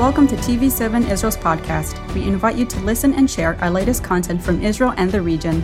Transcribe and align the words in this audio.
Welcome 0.00 0.26
to 0.28 0.36
TV7 0.36 1.10
Israel's 1.10 1.36
podcast. 1.36 2.14
We 2.14 2.22
invite 2.22 2.56
you 2.56 2.64
to 2.64 2.80
listen 2.80 3.12
and 3.12 3.30
share 3.30 3.62
our 3.62 3.70
latest 3.70 4.02
content 4.02 4.42
from 4.42 4.62
Israel 4.62 4.94
and 4.96 5.12
the 5.12 5.20
region. 5.20 5.62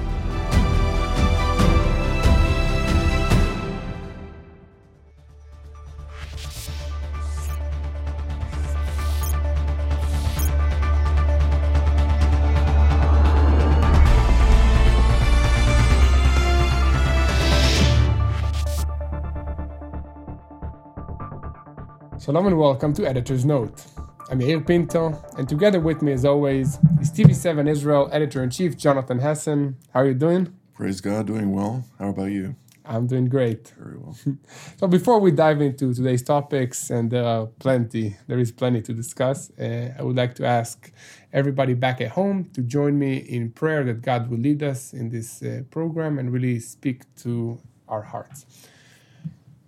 Shalom 22.20 22.48
and 22.48 22.58
welcome 22.58 22.92
to 22.92 23.08
Editor's 23.08 23.46
Note. 23.46 23.95
I'm 24.29 24.39
Yair 24.39 24.65
Pinto, 24.65 25.21
and 25.37 25.49
together 25.49 25.79
with 25.79 26.01
me, 26.01 26.13
as 26.13 26.23
always, 26.25 26.79
is 27.01 27.11
TV7 27.11 27.69
Israel 27.69 28.09
Editor 28.11 28.43
in 28.43 28.49
Chief 28.49 28.77
Jonathan 28.77 29.19
Hessen. 29.19 29.75
How 29.93 30.01
are 30.01 30.07
you 30.07 30.13
doing? 30.13 30.53
Praise 30.73 31.01
God, 31.01 31.27
doing 31.27 31.51
well. 31.51 31.83
How 31.99 32.09
about 32.09 32.31
you? 32.31 32.55
I'm 32.85 33.07
doing 33.07 33.27
great. 33.27 33.73
Very 33.77 33.97
well. 33.97 34.15
so 34.77 34.87
before 34.87 35.19
we 35.19 35.31
dive 35.31 35.61
into 35.61 35.93
today's 35.93 36.23
topics, 36.23 36.89
and 36.89 37.11
there 37.11 37.25
are 37.25 37.45
plenty, 37.45 38.17
there 38.27 38.39
is 38.39 38.51
plenty 38.51 38.81
to 38.81 38.93
discuss, 38.93 39.51
uh, 39.59 39.93
I 39.97 40.01
would 40.01 40.15
like 40.15 40.35
to 40.35 40.45
ask 40.45 40.91
everybody 41.31 41.73
back 41.73 42.01
at 42.01 42.09
home 42.09 42.49
to 42.53 42.61
join 42.61 42.97
me 42.97 43.17
in 43.17 43.51
prayer 43.51 43.83
that 43.83 44.01
God 44.01 44.29
will 44.29 44.39
lead 44.39 44.63
us 44.63 44.93
in 44.93 45.09
this 45.09 45.43
uh, 45.43 45.63
program 45.69 46.17
and 46.19 46.31
really 46.31 46.59
speak 46.59 47.03
to 47.23 47.59
our 47.87 48.01
hearts. 48.01 48.45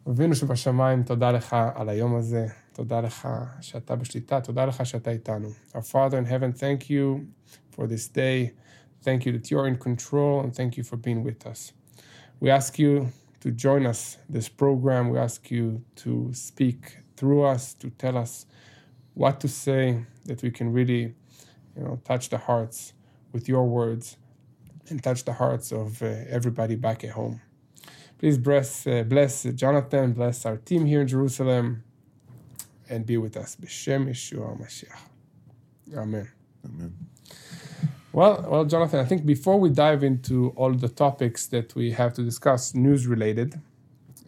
אבינו 0.10 0.36
שבשמיים, 0.36 1.04
תודה 1.04 1.32
לך 1.32 1.56
על 1.76 1.90
היום 1.90 2.16
הזה, 2.16 2.48
תודה 2.78 3.02
לך 3.02 3.28
שאתה 3.62 3.96
בשליטה, 3.96 4.42
תודה 4.42 4.66
לך 4.66 4.86
שאתה 4.86 5.12
איתנו. 5.12 5.50
Our 5.74 5.82
Father 5.82 6.18
in 6.18 6.26
heaven, 6.26 6.52
thank 6.54 6.90
you 6.90 7.26
for 7.76 7.88
this 7.88 8.08
day. 8.08 8.52
Thank 9.04 9.26
you 9.26 9.32
that 9.38 9.52
you're 9.52 9.68
in 9.68 9.78
control 9.78 10.42
and 10.42 10.56
thank 10.56 10.78
you 10.78 10.84
for 10.84 10.98
being 10.98 11.24
with 11.24 11.46
us. 11.46 11.74
We 12.40 12.50
ask 12.50 12.80
you 12.80 13.10
to 13.42 13.52
join 13.52 13.86
us 13.86 14.18
this 14.30 14.48
program. 14.48 15.10
We 15.10 15.18
ask 15.18 15.52
you 15.52 15.84
to 16.04 16.34
speak 16.34 16.80
through 17.18 17.44
us, 17.44 17.74
to 17.82 17.90
tell 17.90 18.18
us 18.18 18.46
what 19.14 19.40
to 19.42 19.48
say, 19.48 20.06
that 20.26 20.42
we 20.42 20.52
can 20.52 20.72
really, 20.72 21.04
you 21.76 21.84
know, 21.84 22.00
touch 22.06 22.30
the 22.30 22.38
hearts 22.38 22.94
with 23.34 23.50
your 23.50 23.66
words 23.66 24.18
and 24.90 25.04
touch 25.04 25.26
the 25.26 25.34
hearts 25.34 25.72
of 25.72 26.02
uh, 26.02 26.08
everybody 26.38 26.76
back 26.76 27.04
at 27.04 27.12
home. 27.12 27.42
Please 28.18 28.38
bless, 28.38 28.88
uh, 28.88 29.04
bless 29.04 29.44
Jonathan, 29.44 30.14
bless 30.14 30.46
our 30.46 30.58
team 30.58 30.86
here 30.86 31.02
in 31.02 31.08
Jerusalem, 31.08 31.84
and 32.89 33.07
be 33.07 33.17
with 33.17 33.37
us. 33.37 33.57
B'Shem 33.57 34.09
Yeshua 34.09 34.61
Mashiach. 34.61 35.01
Amen. 35.97 36.29
Amen. 36.65 36.95
Well, 38.13 38.45
well, 38.49 38.65
Jonathan, 38.65 39.01
I 39.01 39.05
think 39.05 39.27
before 39.27 39.61
we 39.61 39.71
dive 39.71 40.03
into 40.03 40.53
all 40.57 40.73
the 40.73 40.89
topics 40.89 41.47
that 41.49 41.75
we 41.75 41.93
have 41.93 42.15
to 42.15 42.23
discuss, 42.23 42.75
news 42.75 43.07
related, 43.07 43.61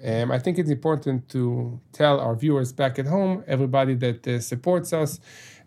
um, 0.05 0.30
I 0.30 0.39
think 0.39 0.58
it's 0.58 0.70
important 0.70 1.28
to 1.30 1.80
tell 1.92 2.20
our 2.20 2.34
viewers 2.34 2.72
back 2.72 2.98
at 2.98 3.06
home, 3.06 3.44
everybody 3.47 3.94
that 3.94 4.27
uh, 4.27 4.41
supports 4.41 4.92
us, 4.92 5.20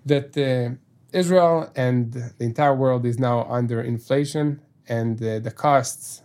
that 0.05 0.37
uh, 0.37 0.75
Israel 1.11 1.71
and 1.75 2.13
the 2.13 2.33
entire 2.39 2.75
world 2.75 3.05
is 3.05 3.19
now 3.19 3.43
under 3.43 3.81
inflation 3.81 4.61
and 4.87 5.21
uh, 5.21 5.39
the 5.39 5.51
costs 5.51 6.23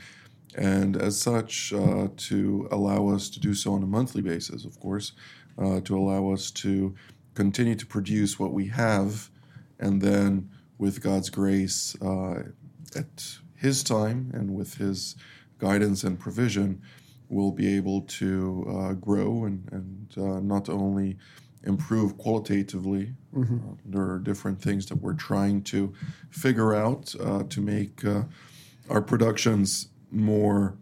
And 0.57 0.97
as 0.97 1.21
such, 1.21 1.73
uh, 1.73 2.09
to 2.17 2.69
allow 2.71 3.09
us 3.09 3.29
to 3.31 3.41
do 3.41 3.55
so 3.55 3.75
on 3.75 3.83
a 3.83 3.87
monthly 3.87 4.23
basis, 4.23 4.65
of 4.65 4.79
course, 4.79 5.13
uh, 5.59 5.81
to 5.81 5.99
allow 5.99 6.33
us 6.33 6.51
to 6.53 6.95
continue 7.35 7.75
to 7.75 7.87
produce 7.87 8.39
what 8.39 8.53
we 8.53 8.69
have, 8.69 9.31
and 9.81 10.01
then 10.01 10.49
with 10.79 11.03
God's 11.03 11.31
grace, 11.31 11.97
uh, 12.01 12.45
at 12.95 13.39
His 13.57 13.83
time 13.83 14.31
and 14.33 14.55
with 14.55 14.77
His 14.77 15.17
guidance 15.59 16.05
and 16.05 16.19
provision, 16.19 16.81
we'll 17.29 17.51
be 17.51 17.77
able 17.77 18.03
to 18.03 18.65
uh, 18.69 18.93
grow 18.93 19.47
and, 19.47 19.69
and 19.73 20.47
not 20.47 20.69
only 20.69 21.17
improve 21.65 22.17
qualitatively. 22.19 23.15
Mm-hmm. 23.35 23.57
Uh, 23.57 23.75
there 23.85 24.11
are 24.11 24.19
different 24.19 24.61
things 24.61 24.87
that 24.87 24.97
we're 24.97 25.15
trying 25.15 25.63
to 25.63 25.93
figure 26.31 26.75
out 26.75 27.15
uh, 27.21 27.45
to 27.45 27.61
make 27.61 28.05
uh, 28.05 28.23
our 28.89 29.03
productions 29.03 29.89
more 30.11 30.77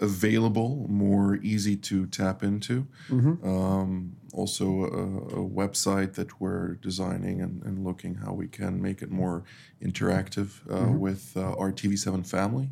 available, 0.00 0.86
more 0.88 1.36
easy 1.42 1.76
to 1.76 2.06
tap 2.06 2.42
into. 2.42 2.86
Mm-hmm. 3.08 3.46
Um, 3.46 4.16
also, 4.32 4.84
a, 4.84 5.40
a, 5.40 5.48
website 5.48 6.14
that 6.14 6.40
we're 6.40 6.74
designing 6.74 7.42
and, 7.42 7.62
and, 7.64 7.84
looking 7.84 8.14
how 8.14 8.32
we 8.32 8.46
can 8.46 8.80
make 8.80 9.02
it 9.02 9.10
more 9.10 9.42
interactive 9.82 10.60
uh, 10.70 10.76
mm-hmm. 10.76 10.98
with 11.00 11.36
uh, 11.36 11.52
our 11.56 11.72
TV7 11.72 12.24
family. 12.24 12.70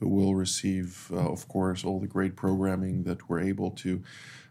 Uh, 0.00 0.04
who 0.04 0.08
will 0.08 0.34
receive, 0.34 1.10
of 1.12 1.46
course, 1.48 1.84
all 1.84 2.00
the 2.00 2.06
great 2.06 2.36
programming 2.36 3.04
that 3.04 3.28
we're 3.28 3.40
able 3.40 3.70
to 3.70 4.02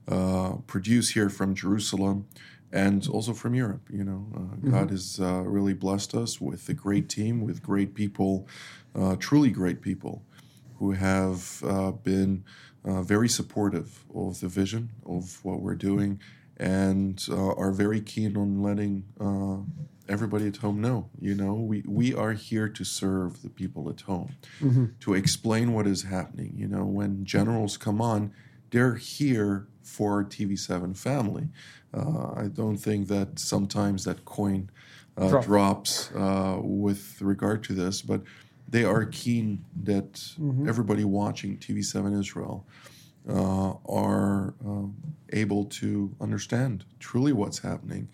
uh, 0.07 0.53
produce 0.67 1.09
here 1.09 1.29
from 1.29 1.55
Jerusalem 1.55 2.27
and 2.71 3.07
also 3.07 3.33
from 3.33 3.55
Europe. 3.55 3.87
You 3.89 4.03
know, 4.03 4.27
uh, 4.35 4.39
mm-hmm. 4.39 4.71
God 4.71 4.91
has 4.91 5.19
uh, 5.19 5.41
really 5.41 5.73
blessed 5.73 6.15
us 6.15 6.39
with 6.39 6.69
a 6.69 6.73
great 6.73 7.09
team, 7.09 7.41
with 7.41 7.63
great 7.63 7.93
people, 7.93 8.47
uh, 8.95 9.15
truly 9.15 9.49
great 9.49 9.81
people, 9.81 10.23
who 10.77 10.91
have 10.91 11.63
uh, 11.63 11.91
been 11.91 12.43
uh, 12.85 13.01
very 13.01 13.27
supportive 13.27 14.05
of 14.15 14.39
the 14.39 14.47
vision 14.47 14.89
of 15.05 15.43
what 15.43 15.61
we're 15.61 15.75
doing, 15.75 16.19
and 16.57 17.27
are 17.31 17.71
very 17.71 18.01
keen 18.01 18.35
on 18.35 18.61
letting 18.61 19.03
everybody 20.09 20.47
at 20.47 20.57
home 20.57 20.81
know. 20.81 21.09
You 21.21 21.35
know, 21.35 21.53
we 21.53 21.83
we 21.87 22.13
are 22.13 22.33
here 22.33 22.67
to 22.67 22.83
serve 22.83 23.41
the 23.41 23.49
people 23.49 23.89
at 23.89 24.01
home, 24.01 24.35
mm-hmm. 24.59 24.85
to 25.01 25.13
explain 25.13 25.73
what 25.73 25.87
is 25.87 26.03
happening. 26.03 26.53
You 26.57 26.67
know, 26.67 26.83
when 26.83 27.23
generals 27.23 27.77
come 27.77 28.01
on 28.01 28.33
they're 28.71 28.95
here 28.95 29.67
for 29.83 30.23
TV7 30.23 30.97
family. 30.97 31.49
Uh, 31.93 32.33
I 32.35 32.47
don't 32.53 32.77
think 32.77 33.07
that 33.07 33.39
sometimes 33.39 34.03
that 34.05 34.25
coin 34.25 34.69
uh, 35.17 35.29
Drop. 35.29 35.45
drops 35.45 36.11
uh, 36.15 36.57
with 36.61 37.21
regard 37.21 37.63
to 37.65 37.73
this, 37.73 38.01
but 38.01 38.21
they 38.67 38.83
are 38.83 39.05
keen 39.05 39.65
that 39.83 40.13
Mm-hmm. 40.13 40.69
everybody 40.69 41.03
watching 41.03 41.57
TV7 41.57 42.19
Israel 42.19 42.65
uh, 43.29 43.73
are 43.87 44.55
um, 44.65 44.95
able 45.33 45.65
to 45.65 46.15
understand 46.19 46.85
truly 46.99 47.31
what's 47.31 47.59
happening. 47.59 48.07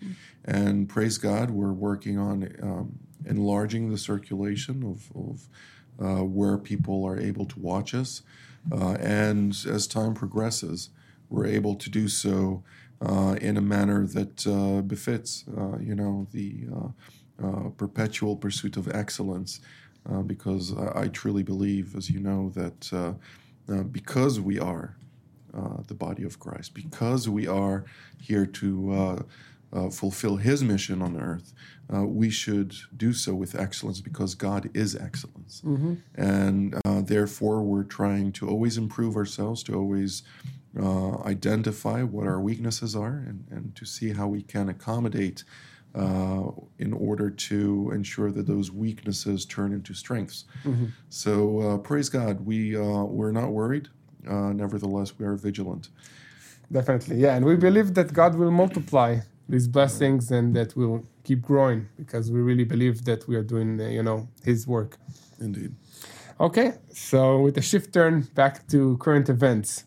And 0.44 0.88
praise 0.88 1.16
God, 1.18 1.50
we're 1.50 1.72
working 1.72 2.18
on 2.18 2.54
um, 2.62 2.98
enlarging 3.24 3.90
the 3.90 3.98
circulation 3.98 4.82
of, 4.84 5.10
of 5.16 5.48
uh, 5.98 6.22
where 6.22 6.58
people 6.58 7.04
are 7.04 7.18
able 7.18 7.46
to 7.46 7.58
watch 7.58 7.94
us. 7.94 8.22
Uh, 8.70 8.96
and 9.00 9.56
as 9.66 9.86
time 9.86 10.12
progresses, 10.12 10.90
we're 11.30 11.46
able 11.46 11.74
to 11.74 11.88
do 11.88 12.08
so 12.08 12.62
uh, 13.00 13.36
in 13.40 13.56
a 13.56 13.60
manner 13.60 14.06
that 14.06 14.46
uh, 14.46 14.82
befits, 14.82 15.44
uh, 15.56 15.78
you 15.78 15.94
know, 15.94 16.26
the 16.32 16.66
perpetual 17.76 18.36
pursuit 18.36 18.76
of 18.76 18.88
excellence. 18.94 19.60
Because 20.26 20.72
I, 20.76 21.02
I 21.02 21.08
truly 21.08 21.42
believe, 21.42 21.96
as 21.96 22.10
you 22.10 22.20
know, 22.20 22.50
that 22.50 23.16
because 23.90 24.38
we 24.38 24.58
are 24.58 24.96
uh, 25.54 25.82
the 25.86 25.94
body 25.94 26.22
of 26.24 26.38
Christ, 26.38 26.74
because 26.74 27.28
we 27.28 27.46
are 27.46 27.84
here 28.18 28.46
to 28.46 28.92
uh, 28.92 29.22
uh, 29.72 29.90
fulfill 29.90 30.36
His 30.36 30.62
mission 30.62 31.02
on 31.02 31.20
earth, 31.20 31.52
uh, 31.92 32.04
we 32.04 32.30
should 32.30 32.74
do 32.96 33.12
so 33.12 33.34
with 33.34 33.54
excellence 33.54 34.00
because 34.00 34.34
God 34.34 34.70
is 34.74 34.96
excellence. 34.96 35.62
And 36.14 36.74
uh, 36.84 37.02
therefore, 37.02 37.62
we're 37.62 37.84
trying 37.84 38.32
to 38.32 38.48
always 38.48 38.78
improve 38.78 39.16
ourselves, 39.16 39.62
to 39.64 39.74
always 39.74 40.22
uh, 40.80 41.18
identify 41.22 42.02
what 42.02 42.26
our 42.26 42.40
weaknesses 42.40 42.94
are, 42.94 43.24
and, 43.26 43.44
and 43.50 43.74
to 43.76 43.84
see 43.84 44.12
how 44.12 44.28
we 44.28 44.42
can 44.42 44.68
accommodate. 44.68 45.44
Uh, 45.94 46.50
in 46.78 46.92
order 46.92 47.30
to 47.30 47.90
ensure 47.94 48.30
that 48.30 48.46
those 48.46 48.70
weaknesses 48.70 49.46
turn 49.46 49.72
into 49.72 49.94
strengths, 49.94 50.44
so 51.08 51.60
uh, 51.60 51.78
praise 51.78 52.10
God, 52.10 52.44
we 52.44 52.76
uh, 52.76 53.04
we're 53.04 53.32
not 53.32 53.50
worried. 53.50 53.88
Uh, 54.26 54.52
nevertheless, 54.52 55.18
we 55.18 55.26
are 55.26 55.36
vigilant. 55.36 55.88
Definitely, 56.70 57.16
yeah. 57.16 57.36
And 57.36 57.44
we 57.44 57.56
believe 57.56 57.94
that 57.94 58.12
God 58.12 58.34
will 58.34 58.50
multiply 58.50 59.20
these 59.48 59.68
blessings 59.68 60.30
and 60.30 60.54
that 60.56 60.76
we'll 60.76 61.04
keep 61.22 61.42
growing 61.42 61.88
because 61.96 62.30
we 62.30 62.40
really 62.40 62.64
believe 62.64 63.04
that 63.04 63.28
we 63.28 63.36
are 63.36 63.42
doing, 63.42 63.80
uh, 63.80 63.86
you 63.86 64.02
know, 64.02 64.28
His 64.44 64.66
work. 64.66 64.98
Indeed. 65.40 65.74
Okay, 66.38 66.74
so 66.92 67.40
with 67.40 67.56
a 67.56 67.62
shift 67.62 67.94
turn 67.94 68.22
back 68.34 68.66
to 68.68 68.98
current 68.98 69.28
events, 69.28 69.84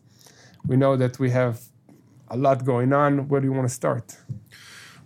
we 0.65 0.77
know 0.77 0.95
that 0.95 1.19
we 1.19 1.29
have 1.31 1.61
a 2.29 2.37
lot 2.37 2.65
going 2.65 2.93
on. 2.93 3.27
Where 3.27 3.41
do 3.41 3.47
you 3.47 3.53
want 3.53 3.67
to 3.67 3.73
start? 3.73 4.17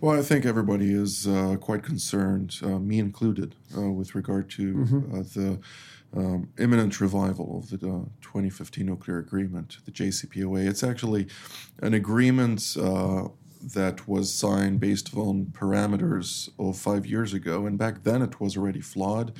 Well, 0.00 0.18
I 0.18 0.22
think 0.22 0.44
everybody 0.44 0.92
is 0.92 1.26
uh, 1.26 1.56
quite 1.60 1.82
concerned, 1.82 2.56
uh, 2.62 2.78
me 2.78 2.98
included, 2.98 3.54
uh, 3.76 3.90
with 3.90 4.14
regard 4.14 4.50
to 4.50 4.86
uh, 5.12 5.16
the 5.34 5.58
um, 6.16 6.48
imminent 6.58 7.00
revival 7.00 7.58
of 7.58 7.70
the 7.70 7.88
uh, 7.88 8.04
2015 8.20 8.86
nuclear 8.86 9.18
agreement, 9.18 9.78
the 9.84 9.90
JCPOA. 9.90 10.66
It's 10.66 10.84
actually 10.84 11.26
an 11.82 11.94
agreement 11.94 12.76
uh, 12.80 13.28
that 13.74 14.06
was 14.06 14.32
signed 14.32 14.78
based 14.80 15.14
on 15.16 15.46
parameters 15.46 16.50
of 16.58 16.76
five 16.76 17.06
years 17.06 17.32
ago, 17.32 17.66
and 17.66 17.78
back 17.78 18.04
then 18.04 18.22
it 18.22 18.40
was 18.40 18.56
already 18.56 18.80
flawed. 18.80 19.32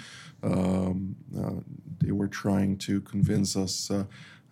Um, 0.42 1.16
uh, 1.38 1.60
they 2.00 2.12
were 2.12 2.28
trying 2.28 2.78
to 2.78 3.00
convince 3.02 3.56
us 3.56 3.90
uh, 3.90 4.04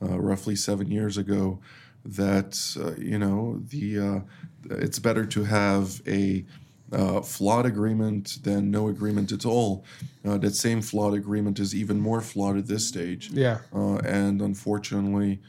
uh, 0.02 0.19
roughly 0.19 0.56
seven 0.56 0.90
years 0.90 1.16
ago 1.16 1.60
that 2.04 2.76
uh, 2.80 3.00
you 3.00 3.19
know 3.19 3.60
the 3.69 4.22
it's 4.70 4.98
better 4.98 5.24
to 5.26 5.44
have 5.44 6.00
a 6.06 6.44
uh, 6.92 7.20
flawed 7.20 7.66
agreement 7.66 8.38
than 8.42 8.70
no 8.70 8.88
agreement 8.88 9.32
at 9.32 9.44
all. 9.46 9.84
Uh, 10.24 10.38
that 10.38 10.54
same 10.54 10.82
flawed 10.82 11.14
agreement 11.14 11.58
is 11.58 11.74
even 11.74 12.00
more 12.00 12.20
flawed 12.20 12.56
at 12.56 12.66
this 12.66 12.86
stage. 12.86 13.30
Yeah, 13.32 13.58
Uh, 13.74 13.96
and 13.98 14.40
unfortunately, 14.40 15.40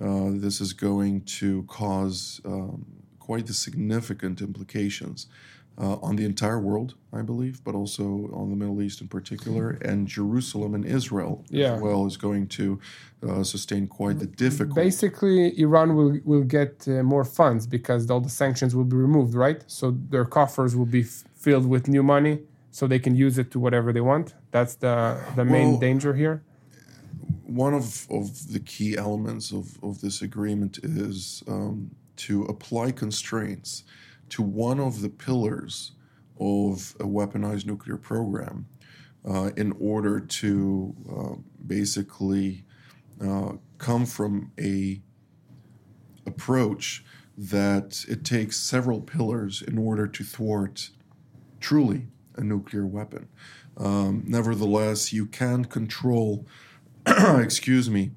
uh, 0.00 0.30
this 0.30 0.60
is 0.60 0.72
going 0.72 1.22
to 1.22 1.62
cause 1.64 2.40
um, 2.44 2.84
quite 3.18 3.46
the 3.46 3.54
significant 3.54 4.40
implications 4.40 5.26
uh, 5.78 5.96
on 6.08 6.16
the 6.16 6.24
entire 6.24 6.58
world, 6.58 6.94
I 7.12 7.22
believe, 7.22 7.62
but 7.64 7.74
also 7.74 8.04
on 8.32 8.46
the 8.50 8.56
Middle 8.56 8.80
East 8.82 9.00
in 9.00 9.08
particular, 9.08 9.70
and 9.82 10.06
Jerusalem 10.08 10.74
and 10.74 10.84
Israel 10.98 11.44
Yeah. 11.50 11.74
as 11.74 11.80
well 11.82 12.06
is 12.06 12.16
going 12.16 12.46
to 12.58 12.80
uh, 13.28 13.42
sustain 13.44 13.86
quite 13.86 14.18
the 14.18 14.26
difficult. 14.26 14.76
basically, 14.76 15.38
Iran 15.66 15.88
will 15.96 16.12
will 16.24 16.44
get 16.58 16.72
uh, 16.88 17.02
more 17.14 17.24
funds 17.24 17.66
because 17.66 18.10
all 18.10 18.20
the 18.28 18.34
sanctions 18.42 18.74
will 18.76 18.88
be 18.94 18.96
removed, 18.96 19.34
right? 19.46 19.60
So 19.66 19.84
their 20.14 20.24
coffers 20.38 20.72
will 20.78 20.90
be 20.98 21.02
f- 21.02 21.24
filled 21.44 21.66
with 21.74 21.88
new 21.88 22.02
money, 22.16 22.34
so 22.70 22.86
they 22.86 22.98
can 23.06 23.14
use 23.26 23.36
it 23.42 23.48
to 23.52 23.58
whatever 23.64 23.88
they 23.96 24.04
want. 24.12 24.26
That's 24.56 24.74
the 24.84 24.94
the 25.38 25.44
main 25.44 25.70
Well, 25.72 25.80
danger 25.88 26.12
here. 26.22 26.36
one 27.64 27.74
of, 27.74 28.06
of 28.10 28.52
the 28.54 28.60
key 28.72 28.96
elements 29.06 29.46
of, 29.52 29.64
of 29.88 30.00
this 30.04 30.16
agreement 30.22 30.78
is 30.82 31.42
um, 31.54 31.90
to 32.26 32.34
apply 32.54 32.86
constraints 32.92 33.84
to 34.30 34.42
one 34.42 34.80
of 34.80 35.02
the 35.02 35.08
pillars 35.08 35.92
of 36.38 36.94
a 37.00 37.04
weaponized 37.04 37.66
nuclear 37.66 37.96
program 37.96 38.66
uh, 39.28 39.50
in 39.56 39.72
order 39.80 40.20
to 40.20 40.94
uh, 41.10 41.34
basically 41.66 42.64
uh, 43.24 43.52
come 43.78 44.06
from 44.06 44.52
a 44.60 45.00
approach 46.26 47.04
that 47.36 48.04
it 48.08 48.24
takes 48.24 48.56
several 48.56 49.00
pillars 49.00 49.62
in 49.62 49.78
order 49.78 50.06
to 50.06 50.24
thwart 50.24 50.90
truly 51.60 52.06
a 52.36 52.42
nuclear 52.42 52.86
weapon. 52.86 53.28
Um, 53.76 54.24
nevertheless, 54.26 55.12
you 55.12 55.26
can 55.26 55.64
control, 55.64 56.46
excuse 57.06 57.90
me, 57.90 58.12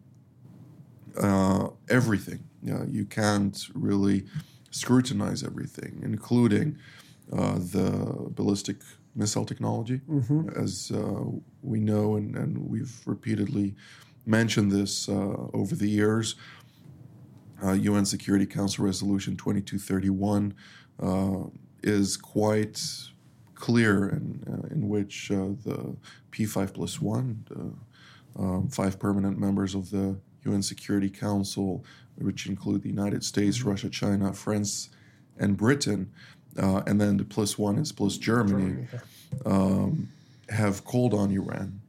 uh, 1.20 1.70
everything. 1.90 2.46
Yeah, 2.62 2.84
you 2.88 3.06
can't 3.06 3.58
really 3.74 4.26
scrutinize 4.72 5.44
everything, 5.44 6.02
including 6.04 6.78
uh, 7.34 7.56
the 7.56 8.30
ballistic 8.32 8.78
missile 9.16 9.46
technology. 9.46 10.02
As 10.56 10.92
uh, 10.94 11.24
we 11.62 11.80
know, 11.80 12.16
and, 12.16 12.36
and 12.36 12.70
we've 12.70 13.02
repeatedly 13.06 13.76
mentioned 14.26 14.72
this 14.72 15.10
uh, 15.10 15.36
over 15.54 15.76
the 15.76 15.90
years, 15.90 16.36
uh, 17.64 17.74
UN 17.74 18.06
Security 18.06 18.46
Council 18.46 18.86
Resolution 18.86 19.36
2231 19.36 20.54
uh, 21.02 21.50
is 21.84 22.16
quite 22.18 22.82
clear 23.56 24.10
in, 24.10 24.44
uh, 24.48 24.74
in 24.74 24.88
which 24.88 25.32
uh, 25.32 25.50
the 25.66 25.96
P5 26.32 26.74
plus 26.74 27.02
one, 27.02 27.46
the 27.50 28.42
um, 28.42 28.70
five 28.70 28.98
permanent 29.00 29.38
members 29.38 29.76
of 29.76 29.90
the 29.90 30.18
UN 30.46 30.62
Security 30.62 31.10
Council, 31.10 31.84
which 32.22 32.48
include 32.48 32.82
the 32.84 32.90
United 32.90 33.24
States, 33.24 33.64
Russia, 33.64 33.90
China, 33.90 34.34
France, 34.34 34.90
and 35.38 35.56
Britain, 35.58 36.12
uh, 36.58 36.82
and 36.88 37.00
then 37.00 37.18
the 37.18 37.24
plus 37.24 37.58
one 37.58 37.78
is 37.78 37.92
plus 37.92 38.18
Germany, 38.18 38.88
um, 39.46 40.10
have 40.50 40.84
called 40.84 41.14
on 41.14 41.32
Iran 41.32 41.82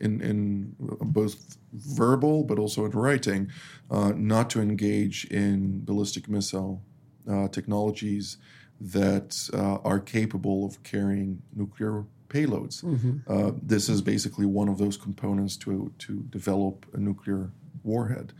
in, 0.00 0.20
in 0.20 0.74
both 0.78 1.58
verbal 1.72 2.44
but 2.44 2.58
also 2.58 2.84
in 2.84 2.92
writing 2.92 3.50
uh, 3.90 4.12
not 4.14 4.48
to 4.50 4.60
engage 4.60 5.24
in 5.26 5.84
ballistic 5.84 6.28
missile 6.28 6.80
uh, 7.28 7.48
technologies 7.48 8.36
that 8.80 9.48
uh, 9.54 9.76
are 9.88 9.98
capable 9.98 10.64
of 10.66 10.82
carrying 10.82 11.42
nuclear 11.54 12.04
payloads. 12.28 12.82
Uh, 13.28 13.52
this 13.62 13.88
is 13.88 14.02
basically 14.02 14.46
one 14.46 14.68
of 14.68 14.78
those 14.78 14.96
components 14.96 15.56
to, 15.56 15.92
to 15.98 16.20
develop 16.30 16.86
a 16.92 16.98
nuclear 16.98 17.50
warhead. 17.82 18.32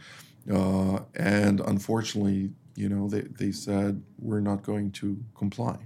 Uh, 0.52 1.00
and 1.14 1.60
unfortunately, 1.60 2.50
you 2.76 2.88
know, 2.88 3.08
they, 3.08 3.22
they 3.22 3.52
said 3.52 4.02
we're 4.18 4.40
not 4.40 4.62
going 4.62 4.90
to 4.92 5.22
comply. 5.36 5.78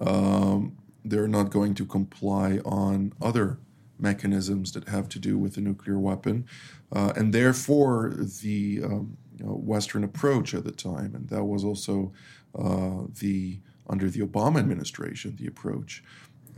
Um, 0.00 0.76
they're 1.04 1.28
not 1.28 1.50
going 1.50 1.74
to 1.74 1.86
comply 1.86 2.58
on 2.64 3.12
other 3.22 3.58
mechanisms 3.98 4.72
that 4.72 4.88
have 4.88 5.08
to 5.08 5.18
do 5.18 5.38
with 5.38 5.54
the 5.54 5.60
nuclear 5.60 5.98
weapon. 5.98 6.46
Uh, 6.92 7.12
and 7.16 7.32
therefore, 7.32 8.12
the 8.42 8.80
um, 8.84 9.16
you 9.36 9.44
know, 9.44 9.52
Western 9.52 10.04
approach 10.04 10.54
at 10.54 10.64
the 10.64 10.72
time, 10.72 11.14
and 11.14 11.28
that 11.28 11.44
was 11.44 11.64
also 11.64 12.12
uh, 12.58 13.04
the 13.20 13.60
under 13.88 14.10
the 14.10 14.20
Obama 14.20 14.58
administration, 14.58 15.36
the 15.36 15.46
approach. 15.46 16.02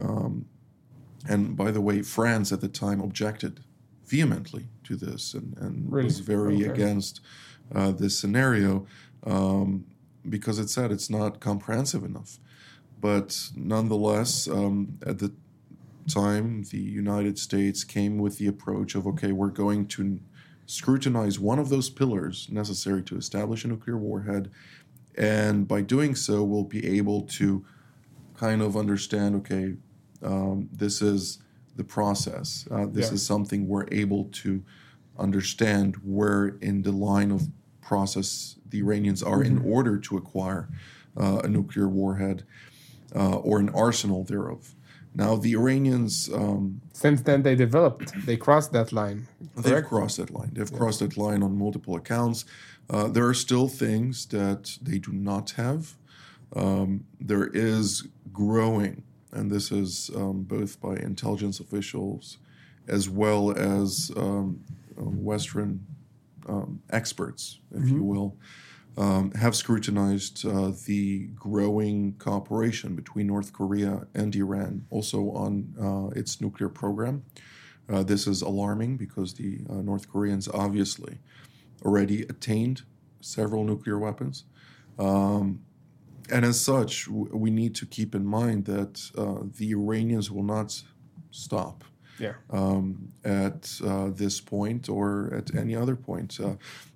Um, 0.00 0.46
and 1.28 1.56
by 1.56 1.70
the 1.70 1.80
way, 1.80 2.02
France 2.02 2.52
at 2.52 2.60
the 2.60 2.68
time 2.68 3.00
objected 3.00 3.60
vehemently 4.10 4.64
to 4.84 4.96
this 4.96 5.34
and, 5.34 5.56
and 5.58 5.90
Really? 5.92 6.06
was 6.06 6.18
very 6.20 6.56
Okay. 6.56 6.72
against 6.72 7.20
uh, 7.74 7.92
this 7.92 8.18
scenario 8.18 8.86
um, 9.24 9.84
because 10.28 10.58
it 10.58 10.68
said 10.68 10.90
it's 10.90 11.08
not 11.10 11.40
comprehensive 11.40 12.02
enough. 12.04 12.38
But 13.00 13.50
nonetheless, 13.56 14.48
um, 14.48 14.98
at 15.06 15.18
the 15.20 15.32
time, 16.08 16.64
the 16.70 16.78
United 17.04 17.38
States 17.38 17.84
came 17.84 18.18
with 18.18 18.36
the 18.38 18.46
approach 18.48 18.94
of 18.94 19.06
okay, 19.06 19.32
we're 19.32 19.48
going 19.64 19.86
to 19.96 20.20
scrutinize 20.66 21.38
one 21.38 21.58
of 21.58 21.68
those 21.68 21.88
pillars 21.90 22.48
necessary 22.50 23.02
to 23.04 23.16
establish 23.16 23.64
a 23.64 23.68
nuclear 23.68 23.96
warhead, 23.96 24.50
and 25.16 25.66
by 25.66 25.80
doing 25.80 26.14
so, 26.14 26.42
we'll 26.44 26.64
be 26.78 26.84
able 26.98 27.22
to 27.22 27.64
kind 28.36 28.60
of 28.60 28.76
understand. 28.76 29.34
Okay, 29.36 29.76
um, 30.22 30.68
this 30.72 31.00
is 31.00 31.38
the 31.76 31.84
process. 31.84 32.66
Uh, 32.70 32.86
this 32.86 33.08
Yeah. 33.08 33.14
is 33.14 33.26
something 33.26 33.68
we're 33.68 33.86
able 33.92 34.24
to 34.42 34.62
understand 35.18 35.96
where 36.04 36.48
in 36.60 36.82
the 36.82 36.92
line 36.92 37.30
of 37.30 37.48
process 37.80 38.56
the 38.68 38.78
Iranians 38.78 39.22
are 39.22 39.42
in 39.42 39.58
order 39.64 39.98
to 39.98 40.16
acquire 40.16 40.68
uh, 41.16 41.40
a 41.44 41.48
nuclear 41.48 41.88
warhead 41.88 42.44
uh, 43.14 43.36
or 43.36 43.58
an 43.58 43.68
arsenal 43.70 44.22
thereof. 44.24 44.74
Now, 45.12 45.34
the 45.34 45.54
Iranians, 45.54 46.30
um, 46.32 46.80
Since 46.92 47.22
then, 47.22 47.42
they 47.42 47.56
developed, 47.56 48.12
they 48.26 48.36
crossed 48.36 48.70
that 48.72 48.92
line. 48.92 49.26
they've 49.56 49.84
crossed 49.84 50.18
that 50.18 50.30
line. 50.30 50.50
They've 50.52 50.72
crossed 50.72 51.00
that 51.00 51.16
line 51.16 51.42
on 51.42 51.58
multiple 51.58 51.96
accounts. 51.96 52.44
Uh, 52.88 53.08
there 53.08 53.26
are 53.26 53.34
still 53.34 53.66
things 53.66 54.26
that 54.26 54.78
they 54.80 54.98
do 54.98 55.12
not 55.12 55.50
have. 55.52 55.96
Um, 56.54 57.04
there 57.20 57.48
is 57.52 58.06
growing, 58.32 59.02
and 59.32 59.50
this 59.50 59.70
is 59.70 60.10
um, 60.14 60.42
both 60.42 60.80
by 60.80 60.96
intelligence 60.96 61.60
officials 61.60 62.38
as 62.88 63.08
well 63.08 63.52
as 63.52 64.10
um, 64.16 64.60
uh, 64.98 65.04
Western 65.04 65.86
um, 66.48 66.82
experts, 66.90 67.60
if 67.72 67.88
you 67.88 68.02
will, 68.02 68.36
um, 68.96 69.30
have 69.32 69.54
scrutinized 69.54 70.44
uh, 70.46 70.72
the 70.86 71.26
growing 71.36 72.14
cooperation 72.18 72.96
between 72.96 73.28
North 73.28 73.52
Korea 73.52 74.06
and 74.14 74.34
Iran, 74.34 74.86
also 74.90 75.30
on 75.30 75.74
uh, 75.80 76.18
its 76.18 76.40
nuclear 76.40 76.68
program. 76.68 77.24
Uh, 77.88 78.02
this 78.02 78.26
is 78.26 78.42
alarming 78.42 78.96
because 78.96 79.34
the 79.34 79.60
uh, 79.68 79.74
North 79.74 80.10
Koreans 80.10 80.48
obviously 80.48 81.18
already 81.84 82.22
attained 82.22 82.82
several 83.20 83.64
nuclear 83.64 83.98
weapons. 83.98 84.44
Um, 84.98 85.60
and 86.32 86.44
as 86.44 86.60
such, 86.60 87.08
we 87.08 87.50
need 87.50 87.74
to 87.76 87.86
keep 87.86 88.14
in 88.14 88.24
mind 88.24 88.64
that 88.66 89.10
uh, 89.16 89.44
the 89.58 89.70
Iranians 89.72 90.30
will 90.30 90.42
not 90.44 90.82
stop 91.30 91.84
Yeah. 92.18 92.34
um, 92.50 93.12
at 93.24 93.80
uh, 93.84 94.10
this 94.10 94.40
point 94.40 94.88
or 94.88 95.32
at 95.34 95.54
any 95.54 95.74
other 95.76 95.96
point. 95.96 96.38
Uh, 96.40 96.54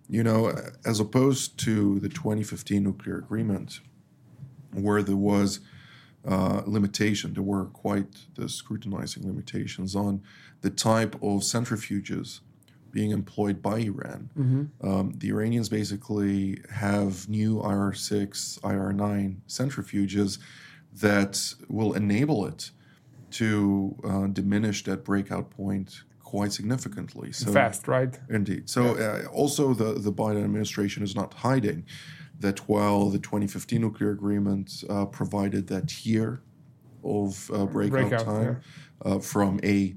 you 0.08 0.22
know, 0.22 0.52
as 0.84 1.00
opposed 1.00 1.58
to 1.60 1.98
the 2.00 2.08
2015 2.08 2.82
nuclear 2.82 3.18
agreement, 3.18 3.80
where 4.72 5.02
there 5.02 5.16
was 5.16 5.60
uh, 6.26 6.62
limitation, 6.66 7.32
there 7.34 7.42
were 7.42 7.66
quite 7.66 8.12
the 8.34 8.48
scrutinizing 8.48 9.26
limitations 9.26 9.94
on 9.96 10.22
the 10.62 10.70
type 10.70 11.14
of 11.16 11.42
centrifuges 11.42 12.40
being 12.94 13.10
employed 13.10 13.60
by 13.60 13.78
Iran. 13.80 14.30
Um, 14.80 15.14
the 15.18 15.28
Iranians 15.28 15.68
basically 15.68 16.62
have 16.70 17.28
new 17.28 17.56
IR6, 17.56 18.60
IR9 18.60 19.36
centrifuges 19.48 20.38
that 21.00 21.54
will 21.68 21.92
enable 21.94 22.46
it 22.46 22.70
to 23.32 23.96
uh, 24.04 24.26
diminish 24.28 24.84
that 24.84 25.04
breakout 25.04 25.50
point 25.50 26.04
quite 26.22 26.52
significantly. 26.52 27.32
So 27.32 27.50
Fast, 27.50 27.88
right? 27.88 28.16
Indeed. 28.30 28.70
So 28.70 28.80
uh, 28.94 29.26
also 29.32 29.74
the 29.74 29.90
the 30.06 30.12
Biden 30.12 30.44
administration 30.44 31.02
is 31.02 31.14
not 31.16 31.34
hiding 31.34 31.84
that 32.38 32.58
while 32.68 33.10
the 33.10 33.18
2015 33.18 33.80
nuclear 33.80 34.10
agreement 34.12 34.84
uh, 34.88 35.06
provided 35.06 35.66
that 35.66 36.06
year 36.06 36.42
of 37.02 37.50
uh, 37.52 37.66
breakout, 37.66 38.08
Breakout, 38.08 38.24
time 38.24 38.60
uh, 39.04 39.18
from 39.18 39.58
a 39.64 39.96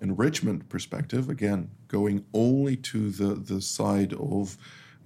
enrichment 0.00 0.68
perspective, 0.70 1.28
again 1.28 1.70
going 1.88 2.24
only 2.32 2.76
to 2.76 3.10
the 3.10 3.34
the 3.34 3.60
side 3.60 4.12
of 4.12 4.56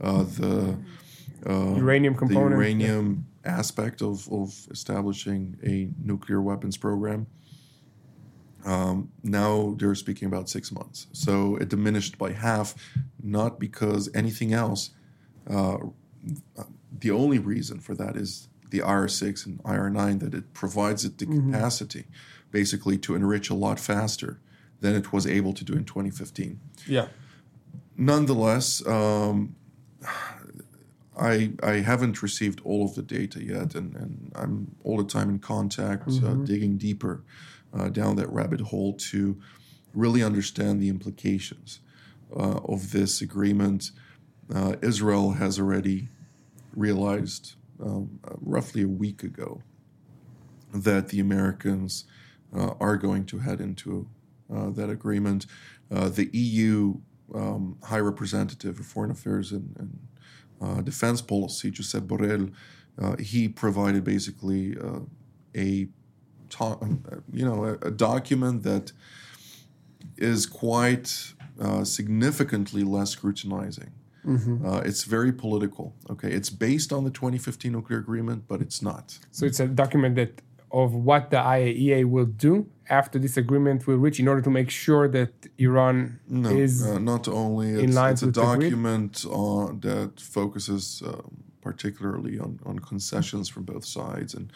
uh, 0.00 0.24
the 0.24 0.78
uh, 1.46 1.74
Uranium 1.76 2.14
the 2.14 2.18
component. 2.18 2.50
yeah. 2.50 2.56
uranium 2.56 3.26
aspect 3.44 4.02
of, 4.02 4.30
of 4.32 4.68
establishing 4.70 5.58
a 5.64 5.90
nuclear 6.04 6.40
weapons 6.40 6.76
program. 6.76 7.26
Um, 8.64 9.10
now 9.24 9.74
they're 9.78 9.94
speaking 9.96 10.26
about 10.26 10.48
six 10.48 10.70
months. 10.70 11.08
So 11.12 11.56
it 11.56 11.68
diminished 11.68 12.16
by 12.18 12.32
half, 12.32 12.74
not 13.20 13.58
because 13.58 14.08
anything 14.14 14.52
else. 14.52 14.90
Uh, 15.50 15.78
the 16.96 17.10
only 17.10 17.40
reason 17.40 17.80
for 17.80 17.94
that 17.96 18.16
is 18.16 18.48
the 18.70 18.78
IR6 18.78 19.46
and 19.46 19.62
IR9 19.64 20.20
that 20.20 20.34
it 20.34 20.54
provides 20.54 21.04
it 21.04 21.18
the 21.18 21.26
capacity 21.26 22.06
basically 22.52 22.96
to 22.98 23.14
enrich 23.14 23.50
a 23.50 23.54
lot 23.54 23.80
faster 23.80 24.40
than 24.82 24.94
it 25.00 25.06
was 25.12 25.24
able 25.38 25.52
to 25.54 25.64
do 25.64 25.72
in 25.80 25.84
2015 25.84 26.58
Yeah. 26.86 27.06
nonetheless, 27.96 28.66
um, 28.86 29.54
I 31.32 31.52
I 31.62 31.74
haven't 31.90 32.22
received 32.22 32.58
all 32.64 32.84
of 32.84 32.94
the 32.94 33.02
data 33.18 33.38
yet, 33.54 33.74
and, 33.74 33.94
and 34.02 34.12
I'm 34.34 34.54
all 34.84 34.96
the 35.04 35.10
time 35.16 35.28
in 35.34 35.38
contact, 35.38 36.04
uh, 36.08 36.34
digging 36.52 36.74
deeper 36.78 37.14
uh, 37.76 37.88
down 38.00 38.16
that 38.16 38.30
rabbit 38.40 38.60
hole 38.72 38.92
to 39.10 39.36
really 39.94 40.22
understand 40.30 40.80
the 40.82 40.88
implications 40.88 41.80
uh, 42.34 42.60
of 42.74 42.92
this 42.92 43.20
agreement. 43.28 43.90
Uh, 44.52 44.74
Israel 44.82 45.32
has 45.42 45.58
already 45.58 46.08
realized 46.74 47.44
um, 47.84 48.18
uh, 48.24 48.34
roughly 48.40 48.82
a 48.82 48.88
week 49.04 49.22
ago 49.22 49.50
that 50.88 51.08
the 51.08 51.20
Americans 51.20 52.04
uh, 52.56 52.72
are 52.80 52.96
going 52.96 53.24
to 53.26 53.38
head 53.46 53.60
into 53.60 53.90
uh, 54.00 54.04
that 54.52 54.90
agreement. 54.90 55.47
Uh, 55.90 56.09
the 56.09 56.28
EU 56.32 56.94
um, 57.35 57.76
High 57.82 57.99
Representative 57.99 58.76
for 58.76 58.82
Foreign 58.82 59.11
Affairs 59.11 59.52
and, 59.52 59.75
and 59.78 59.99
uh, 60.61 60.80
Defense 60.82 61.21
Policy, 61.23 61.71
Josep 61.71 62.06
Borrell, 62.06 62.52
uh, 63.00 63.16
he 63.16 63.49
provided 63.49 64.04
basically 64.04 64.76
uh, 64.78 65.00
a 65.56 65.88
uh, 66.61 66.76
you 67.32 67.44
know 67.44 67.64
a, 67.64 67.73
a 67.87 67.90
document 67.90 68.62
that 68.62 68.92
is 70.18 70.44
quite 70.47 71.32
uh, 71.61 71.85
significantly 71.85 72.82
less 72.82 73.11
scrutinizing. 73.11 73.92
Uh, 74.64 74.82
it's 74.85 75.04
very 75.04 75.32
political. 75.32 75.94
Okay, 76.11 76.30
it's 76.30 76.50
based 76.50 76.92
on 76.92 77.04
the 77.04 77.11
2015 77.11 77.73
nuclear 77.73 77.99
agreement, 77.99 78.44
but 78.47 78.61
it's 78.61 78.80
not. 78.82 79.18
So 79.32 79.47
it's 79.47 79.59
a 79.59 79.66
document 79.66 80.14
that 80.16 80.42
of 80.72 80.94
what 80.94 81.30
the 81.30 81.36
IAEA 81.36 82.04
will 82.04 82.24
do 82.26 82.66
after 82.88 83.18
this 83.18 83.36
agreement 83.36 83.86
will 83.86 83.96
reach 83.96 84.18
in 84.18 84.26
order 84.26 84.42
to 84.42 84.50
make 84.50 84.70
sure 84.70 85.06
that 85.08 85.32
Iran 85.58 86.18
No, 86.28 86.50
is 86.50 86.86
uh, 86.86 86.98
not 86.98 87.28
only 87.28 87.82
in 87.82 87.94
line 87.94 88.12
it's 88.14 88.22
a 88.22 88.26
with 88.26 88.34
the 88.34 88.42
document 88.42 89.24
on, 89.26 89.80
that 89.80 90.20
focuses 90.20 91.02
um, 91.06 91.36
particularly 91.60 92.38
on, 92.38 92.58
on 92.66 92.78
concessions 92.78 93.48
from 93.48 93.64
both 93.64 93.84
sides 93.84 94.34
and 94.34 94.52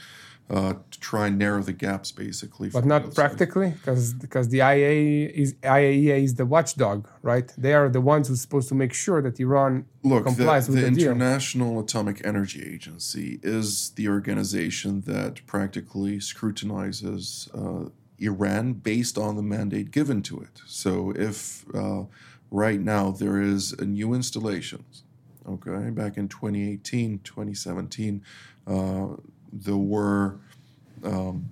uh, 0.49 0.75
to 0.91 1.01
try 1.01 1.27
and 1.27 1.39
narrow 1.39 1.63
the 1.63 1.73
gaps, 1.73 2.13
basically. 2.13 2.69
but 2.69 2.85
not 2.85 3.15
practically 3.15 3.71
because 3.71 4.15
because 4.15 4.49
the 4.49 4.61
IAEA 4.61 5.31
is 5.31 5.55
IAEA 5.55 6.23
is 6.23 6.35
the 6.37 6.47
watchdog, 6.47 7.09
right? 7.23 7.53
They 7.59 7.75
are 7.75 7.89
the 7.89 8.01
ones 8.01 8.29
who's 8.29 8.43
supposed 8.43 8.69
to 8.69 8.75
make 8.75 8.93
sure 8.93 9.21
that 9.23 9.41
Iran 9.41 9.87
Look, 10.05 10.25
the, 10.25 10.31
complies 10.31 10.69
with 10.69 10.79
the 10.79 10.85
the, 10.85 10.91
deal. 10.93 11.11
International 11.11 11.81
Atomic 11.81 12.25
Energy 12.25 12.63
Agency 12.63 13.41
is 13.43 13.91
the 13.91 14.09
organization 14.09 15.01
that 15.03 15.45
practically 15.47 16.21
scrutinizes 16.21 17.49
uh, 17.53 17.89
Iran 18.19 18.75
based 18.75 19.19
on 19.19 19.37
the 19.37 19.43
mandate 19.43 19.91
given 19.91 20.23
to 20.23 20.41
it. 20.41 20.61
So 20.67 21.13
if 21.17 21.65
uh, 21.75 22.05
right 22.51 22.81
now 22.81 23.11
there 23.11 23.41
is 23.41 23.73
a 23.73 23.85
new 23.85 24.15
installation, 24.15 24.85
okay, 25.47 25.91
back 25.91 26.17
in 26.17 26.29
2018, 26.29 27.21
2017, 27.25 28.23
uh, 28.67 29.07
there 29.65 29.77
were 29.77 30.39
um, 31.05 31.51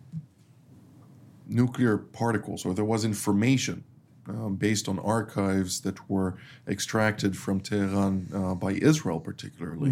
nuclear 1.46 1.98
particles, 1.98 2.64
or 2.64 2.74
there 2.74 2.84
was 2.84 3.04
information 3.04 3.84
um, 4.28 4.56
based 4.56 4.88
on 4.88 4.98
archives 5.00 5.80
that 5.82 6.08
were 6.08 6.36
extracted 6.66 7.36
from 7.36 7.60
Tehran 7.60 8.28
uh, 8.34 8.54
by 8.54 8.72
Israel, 8.72 9.20
particularly, 9.20 9.90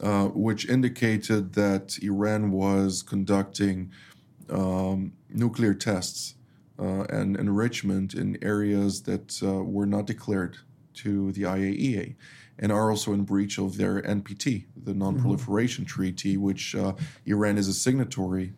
uh, 0.00 0.26
which 0.28 0.68
indicated 0.68 1.54
that 1.54 1.98
Iran 2.02 2.50
was 2.50 3.02
conducting 3.02 3.90
um, 4.50 5.12
nuclear 5.30 5.74
tests 5.74 6.34
uh, 6.78 7.04
and 7.10 7.36
enrichment 7.36 8.14
in 8.14 8.38
areas 8.42 9.02
that 9.02 9.42
uh, 9.42 9.62
were 9.64 9.86
not 9.86 10.06
declared 10.06 10.58
to 11.02 11.32
the 11.32 11.42
IAEA 11.42 12.14
and 12.58 12.72
are 12.72 12.90
also 12.90 13.12
in 13.12 13.22
breach 13.24 13.58
of 13.58 13.76
their 13.76 14.02
NPT, 14.02 14.64
the 14.84 14.94
Non 14.94 15.20
Proliferation 15.20 15.84
Treaty, 15.84 16.36
which 16.36 16.74
uh, 16.74 16.92
Iran 17.26 17.56
is 17.56 17.68
a 17.68 17.74
signatory 17.74 18.52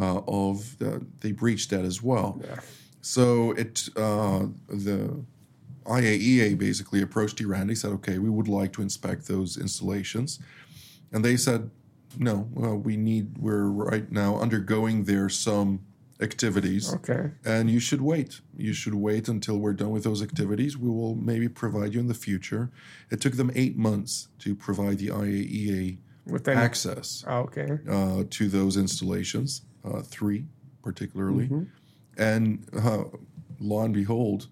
uh, 0.00 0.20
of. 0.26 0.78
The, 0.78 1.04
they 1.20 1.32
breached 1.32 1.70
that 1.70 1.84
as 1.84 2.02
well. 2.02 2.40
So 3.02 3.52
it 3.52 3.88
uh, 3.96 4.46
the 4.68 5.22
IAEA 5.84 6.56
basically 6.56 7.02
approached 7.02 7.40
Iran. 7.40 7.66
They 7.66 7.74
said, 7.74 7.90
"Okay, 7.92 8.18
we 8.18 8.30
would 8.30 8.48
like 8.48 8.72
to 8.74 8.82
inspect 8.82 9.28
those 9.28 9.58
installations," 9.58 10.38
and 11.12 11.24
they 11.24 11.36
said, 11.36 11.70
"No, 12.18 12.48
well, 12.52 12.76
we 12.76 12.96
need. 12.96 13.36
We're 13.38 13.66
right 13.66 14.10
now 14.10 14.38
undergoing 14.38 15.04
there 15.04 15.28
some 15.28 15.80
activities. 16.22 16.94
Okay. 16.94 17.30
And 17.44 17.68
you 17.70 17.80
should 17.80 18.00
wait. 18.00 18.40
You 18.56 18.72
should 18.72 18.94
wait 18.94 19.28
until 19.28 19.58
we're 19.58 19.72
done 19.74 19.90
with 19.90 20.04
those 20.04 20.22
activities. 20.22 20.78
We 20.78 20.88
will 20.88 21.14
maybe 21.16 21.48
provide 21.48 21.92
you 21.94 22.00
in 22.00 22.06
the 22.08 22.14
future. 22.14 22.70
It 23.10 23.20
took 23.20 23.34
them 23.34 23.50
eight 23.54 23.76
months 23.76 24.28
to 24.40 24.54
provide 24.54 24.98
the 24.98 25.08
IAEA 25.08 25.98
With 26.26 26.46
any- 26.48 26.60
access 26.60 27.24
Ah, 27.26 27.38
okay. 27.46 27.78
uh, 27.88 28.24
to 28.30 28.48
those 28.48 28.76
installations, 28.76 29.62
uh, 29.84 30.00
three 30.02 30.46
particularly. 30.82 31.48
And 32.16 32.64
uh, 32.76 33.04
lo 33.60 33.80
and 33.84 33.94
behold, 33.94 34.48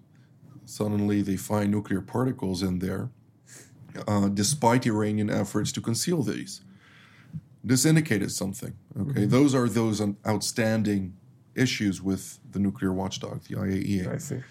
suddenly 0.65 1.21
they 1.21 1.37
find 1.37 1.71
nuclear 1.71 2.01
particles 2.01 2.61
in 2.63 2.79
there, 2.79 3.09
uh, 4.07 4.29
despite 4.29 4.85
Iranian 4.85 5.29
efforts 5.29 5.71
to 5.73 5.81
conceal 5.81 6.23
these. 6.23 6.61
This 7.63 7.85
indicated 7.85 8.31
something. 8.31 8.73
Okay, 8.99 9.25
those 9.25 9.53
are 9.53 9.67
those 9.69 10.01
outstanding 10.25 11.13
issues 11.55 12.01
with 12.01 12.39
the 12.49 12.59
nuclear 12.59 12.93
watchdog, 12.93 13.43
the 13.43 13.55
IAEA. 13.55 14.13
I 14.13 14.17
see. 14.17 14.41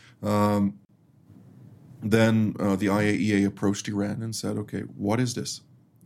Then 2.02 2.56
uh, 2.58 2.76
the 2.76 2.86
IAEA 2.86 3.46
approached 3.46 3.88
Iran 3.88 4.22
and 4.22 4.34
said, 4.34 4.56
okay, 4.56 4.80
what 4.80 5.20
is 5.20 5.34
this? 5.34 5.60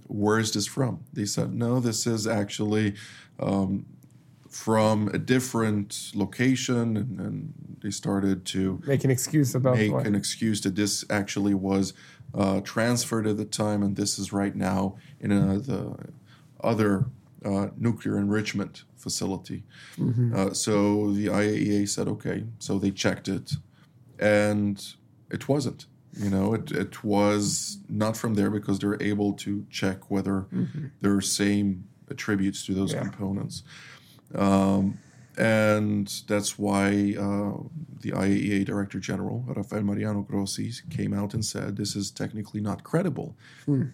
Where 0.07 0.39
is 0.39 0.53
this 0.53 0.67
from? 0.67 1.05
They 1.13 1.25
said, 1.25 1.55
no, 1.55 1.81
this 1.81 2.07
is 2.07 2.27
actually 2.27 2.95
um, 3.39 3.87
from 4.49 5.09
a 5.09 5.19
different 5.19 6.11
location. 6.15 6.97
And, 6.97 7.21
and 7.21 7.55
they 7.81 7.91
started 7.91 8.45
to 8.47 8.83
Make 8.87 9.05
an 9.05 9.11
excuse 9.11 9.55
about 9.55 9.77
make 9.77 9.93
what? 9.93 10.07
an 10.07 10.15
excuse 10.15 10.61
that 10.63 10.75
this 10.75 11.05
actually 11.11 11.55
was 11.55 11.93
uh, 12.35 12.61
transferred 12.63 13.27
at 13.27 13.37
the 13.37 13.45
time 13.45 13.83
and 13.83 13.95
this 13.95 14.19
is 14.19 14.33
right 14.33 14.57
now 14.57 14.97
in 15.21 15.31
uh, 15.31 15.61
the 15.65 15.95
other 16.61 17.07
uh, 17.45 17.69
nuclear 17.77 18.19
enrichment 18.19 18.85
facility. 18.97 19.63
Uh, 20.35 20.53
so 20.53 21.13
the 21.13 21.27
IAEA 21.27 21.89
said, 21.89 22.09
okay, 22.09 22.45
so 22.59 22.79
they 22.79 22.91
checked 22.91 23.29
it 23.29 23.53
and 24.19 24.95
it 25.31 25.49
wasn't. 25.49 25.87
You 26.17 26.31
know, 26.31 26.55
it, 26.55 26.71
it 26.71 27.03
was 27.03 27.79
not 27.89 28.17
from 28.17 28.35
there 28.35 28.51
because 28.51 28.79
they're 28.79 29.03
able 29.03 29.33
to 29.35 29.67
check 29.69 30.11
whether 30.11 30.47
there 31.01 31.15
are 31.17 31.21
same 31.21 31.85
attributes 32.11 32.65
to 32.67 32.75
those 32.75 32.93
Yeah. 32.93 33.03
components. 33.03 33.63
Um, 34.35 34.99
and 35.37 36.07
that's 36.29 36.57
why 36.57 37.17
uh, 37.19 37.55
the 38.01 38.13
IAEA 38.13 38.65
Director 38.65 39.01
General, 39.01 39.43
Rafael 39.49 39.83
Mariano 39.83 40.23
Grossi, 40.23 40.71
came 40.91 41.13
out 41.13 41.35
and 41.35 41.45
said 41.45 41.77
this 41.77 41.97
is 41.97 42.13
technically 42.13 42.61
not 42.61 42.85
credible. 42.85 43.37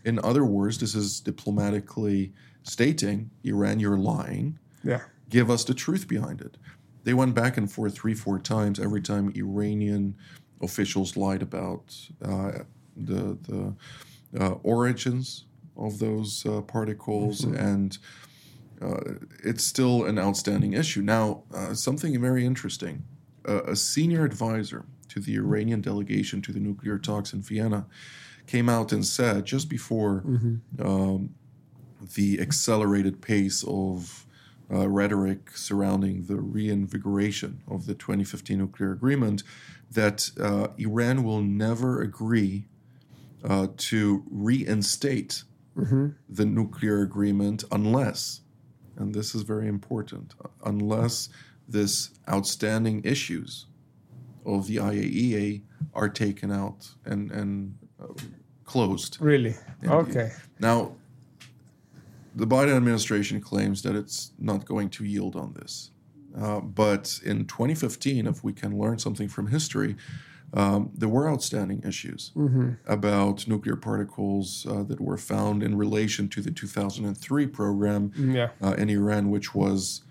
In 0.04 0.20
other 0.22 0.44
words, 0.44 0.76
this 0.78 0.94
is 0.94 1.18
diplomatically 1.20 2.34
stating 2.62 3.30
Iran, 3.44 3.80
you're 3.80 3.98
lying. 3.98 4.58
Yeah. 4.84 5.00
Give 5.28 5.50
us 5.50 5.64
the 5.64 5.74
truth 5.74 6.08
behind 6.08 6.40
it. 6.40 6.56
They 7.04 7.14
went 7.14 7.34
back 7.34 7.56
and 7.56 7.70
forth 7.70 7.94
three, 7.94 8.14
four 8.14 8.38
times. 8.38 8.78
Every 8.78 9.00
time 9.00 9.32
Iranian 9.34 10.16
officials 10.60 11.16
lied 11.16 11.42
about 11.42 11.96
uh, 12.22 12.52
the 12.96 13.38
the 13.42 13.74
uh, 14.38 14.54
origins 14.62 15.46
of 15.76 15.98
those 15.98 16.44
uh, 16.44 16.60
particles, 16.62 17.44
and 17.44 17.96
uh, 18.82 19.00
it's 19.42 19.64
still 19.64 20.04
an 20.04 20.18
outstanding 20.18 20.74
issue. 20.74 21.00
Now, 21.00 21.44
uh, 21.54 21.74
something 21.74 22.20
very 22.20 22.44
interesting: 22.44 23.04
uh, 23.48 23.62
a 23.64 23.76
senior 23.76 24.24
advisor 24.24 24.84
to 25.08 25.20
the 25.20 25.36
Iranian 25.36 25.80
delegation 25.80 26.42
to 26.42 26.52
the 26.52 26.60
nuclear 26.60 26.98
talks 26.98 27.32
in 27.32 27.42
Vienna 27.42 27.86
came 28.46 28.68
out 28.68 28.92
and 28.92 29.06
said 29.06 29.44
just 29.44 29.68
before 29.68 30.22
um, 30.80 31.34
the 32.14 32.40
accelerated 32.40 33.20
pace 33.20 33.64
of 33.66 34.26
uh, 34.72 34.88
rhetoric 34.88 35.56
surrounding 35.56 36.24
the 36.24 36.36
reinvigoration 36.36 37.60
of 37.68 37.86
the 37.86 37.94
2015 37.94 38.58
nuclear 38.58 38.92
agreement 38.92 39.42
that 39.90 40.30
uh, 40.38 40.68
Iran 40.78 41.24
will 41.24 41.42
never 41.42 42.00
agree 42.00 42.66
uh, 43.42 43.68
to 43.76 44.24
reinstate 44.30 45.44
the 46.28 46.44
nuclear 46.44 47.02
agreement 47.02 47.64
unless, 47.72 48.42
and 48.96 49.14
this 49.14 49.34
is 49.34 49.42
very 49.42 49.66
important, 49.66 50.34
unless 50.64 51.28
this 51.66 52.10
outstanding 52.28 53.00
issues 53.04 53.66
of 54.44 54.66
the 54.66 54.76
IAEA 54.76 55.62
are 55.94 56.08
taken 56.08 56.52
out 56.52 56.88
and, 57.04 57.30
and 57.30 57.78
uh, 58.02 58.12
closed. 58.64 59.18
Really? 59.20 59.54
Okay. 59.84 60.32
Now, 60.58 60.96
the 62.34 62.46
Biden 62.46 62.76
administration 62.76 63.40
claims 63.40 63.82
that 63.82 63.94
it's 63.96 64.32
not 64.38 64.64
going 64.64 64.88
to 64.90 65.04
yield 65.04 65.36
on 65.36 65.52
this. 65.54 65.90
Uh, 66.38 66.60
but 66.60 67.18
in 67.24 67.44
2015, 67.46 68.26
if 68.26 68.44
we 68.44 68.52
can 68.52 68.78
learn 68.78 68.98
something 68.98 69.28
from 69.28 69.48
history, 69.48 69.96
um, 70.54 70.90
there 70.94 71.08
were 71.08 71.28
outstanding 71.28 71.82
issues 71.86 72.32
about 72.86 73.46
nuclear 73.48 73.76
particles 73.76 74.66
uh, 74.68 74.82
that 74.84 75.00
were 75.00 75.16
found 75.16 75.62
in 75.62 75.76
relation 75.76 76.28
to 76.28 76.40
the 76.40 76.50
2003 76.50 77.46
program 77.46 78.12
Yeah. 78.16 78.50
uh, 78.62 78.74
in 78.78 78.90
Iran, 78.90 79.30
which 79.30 79.54
was, 79.54 80.02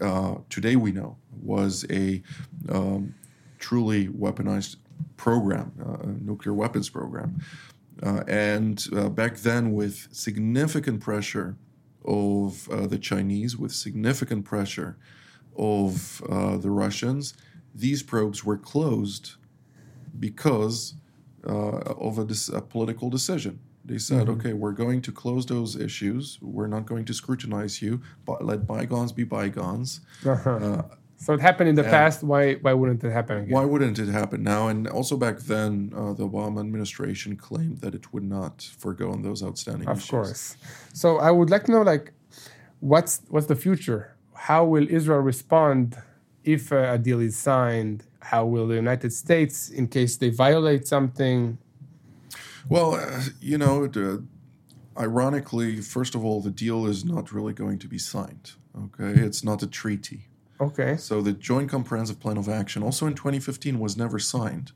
uh, 0.00 0.36
today 0.48 0.76
we 0.76 0.92
know, 0.92 1.16
was 1.42 1.84
a 1.90 2.22
um, 2.68 3.14
truly 3.58 4.08
weaponized 4.08 4.76
program, 5.16 5.72
uh, 5.80 6.04
a 6.04 6.06
nuclear 6.06 6.54
weapons 6.54 6.88
program. 6.90 7.40
Uh, 8.02 8.22
and 8.26 8.86
uh, 8.96 9.08
back 9.08 9.36
then, 9.38 9.72
with 9.72 10.08
significant 10.12 11.00
pressure 11.00 11.56
of 12.04 12.68
uh, 12.70 12.86
the 12.86 12.98
Chinese, 12.98 13.56
with 13.56 13.72
significant 13.72 14.44
pressure 14.44 14.96
of 15.56 16.22
uh, 16.28 16.56
the 16.56 16.70
Russians, 16.70 17.34
these 17.74 18.02
probes 18.02 18.44
were 18.44 18.56
closed 18.56 19.34
because 20.18 20.94
uh, 21.46 21.50
of 21.50 22.18
a, 22.18 22.24
dis- 22.24 22.48
a 22.48 22.60
political 22.60 23.10
decision. 23.10 23.60
They 23.84 23.98
said, 23.98 24.28
okay, 24.28 24.52
we're 24.52 24.72
going 24.72 25.00
to 25.02 25.12
close 25.12 25.46
those 25.46 25.74
issues. 25.74 26.38
We're 26.40 26.68
not 26.68 26.86
going 26.86 27.06
to 27.06 27.14
scrutinize 27.14 27.82
you, 27.82 28.02
but 28.24 28.44
let 28.44 28.66
bygones 28.66 29.10
be 29.10 29.24
bygones. 29.24 30.00
Uh-huh. 30.24 30.82
So 31.22 31.28
it 31.36 31.40
happened 31.48 31.68
in 31.72 31.76
the 31.82 31.88
past. 31.98 32.18
Why? 32.30 32.42
Why 32.64 32.72
wouldn't 32.72 33.02
it 33.04 33.12
happen 33.18 33.34
again? 33.38 33.54
Why 33.56 33.64
wouldn't 33.72 33.98
it 34.04 34.08
happen 34.20 34.42
now? 34.54 34.62
And 34.68 34.88
also 34.98 35.14
back 35.26 35.36
then, 35.52 35.92
uh, 35.94 36.12
the 36.18 36.26
Obama 36.30 36.58
administration 36.66 37.30
claimed 37.36 37.76
that 37.82 37.92
it 37.94 38.04
would 38.12 38.26
not 38.38 38.54
forego 38.84 39.06
on 39.14 39.20
those 39.26 39.40
outstanding 39.48 39.86
Of 39.88 39.98
issues. 39.98 40.10
course. 40.10 40.42
So 41.02 41.08
I 41.18 41.30
would 41.30 41.50
like 41.54 41.64
to 41.66 41.72
know, 41.72 41.82
like, 41.82 42.06
what's 42.80 43.14
what's 43.28 43.48
the 43.52 43.60
future? 43.66 44.02
How 44.48 44.64
will 44.72 44.86
Israel 44.98 45.20
respond 45.32 45.84
if 46.54 46.62
uh, 46.72 46.96
a 46.96 46.98
deal 46.98 47.20
is 47.20 47.36
signed? 47.36 47.98
How 48.20 48.42
will 48.52 48.66
the 48.72 48.76
United 48.86 49.12
States, 49.12 49.68
in 49.68 49.88
case 49.88 50.16
they 50.16 50.30
violate 50.30 50.86
something? 50.94 51.58
Well, 52.68 52.94
uh, 52.94 53.22
you 53.40 53.58
know, 53.58 53.84
it, 53.84 53.96
uh, 53.96 54.18
ironically, 54.98 55.80
first 55.96 56.14
of 56.14 56.24
all, 56.24 56.40
the 56.40 56.50
deal 56.64 56.86
is 56.86 57.04
not 57.04 57.32
really 57.32 57.52
going 57.52 57.78
to 57.84 57.88
be 57.88 57.98
signed. 57.98 58.52
Okay, 58.84 59.12
it's 59.20 59.42
not 59.42 59.62
a 59.62 59.66
treaty. 59.66 60.20
Okay. 60.60 60.96
So 60.98 61.22
the 61.22 61.32
Joint 61.32 61.70
Comprehensive 61.70 62.20
Plan 62.20 62.36
of 62.36 62.48
Action, 62.48 62.82
also 62.82 63.06
in 63.06 63.14
2015, 63.14 63.78
was 63.78 63.96
never 63.96 64.18
signed. 64.18 64.72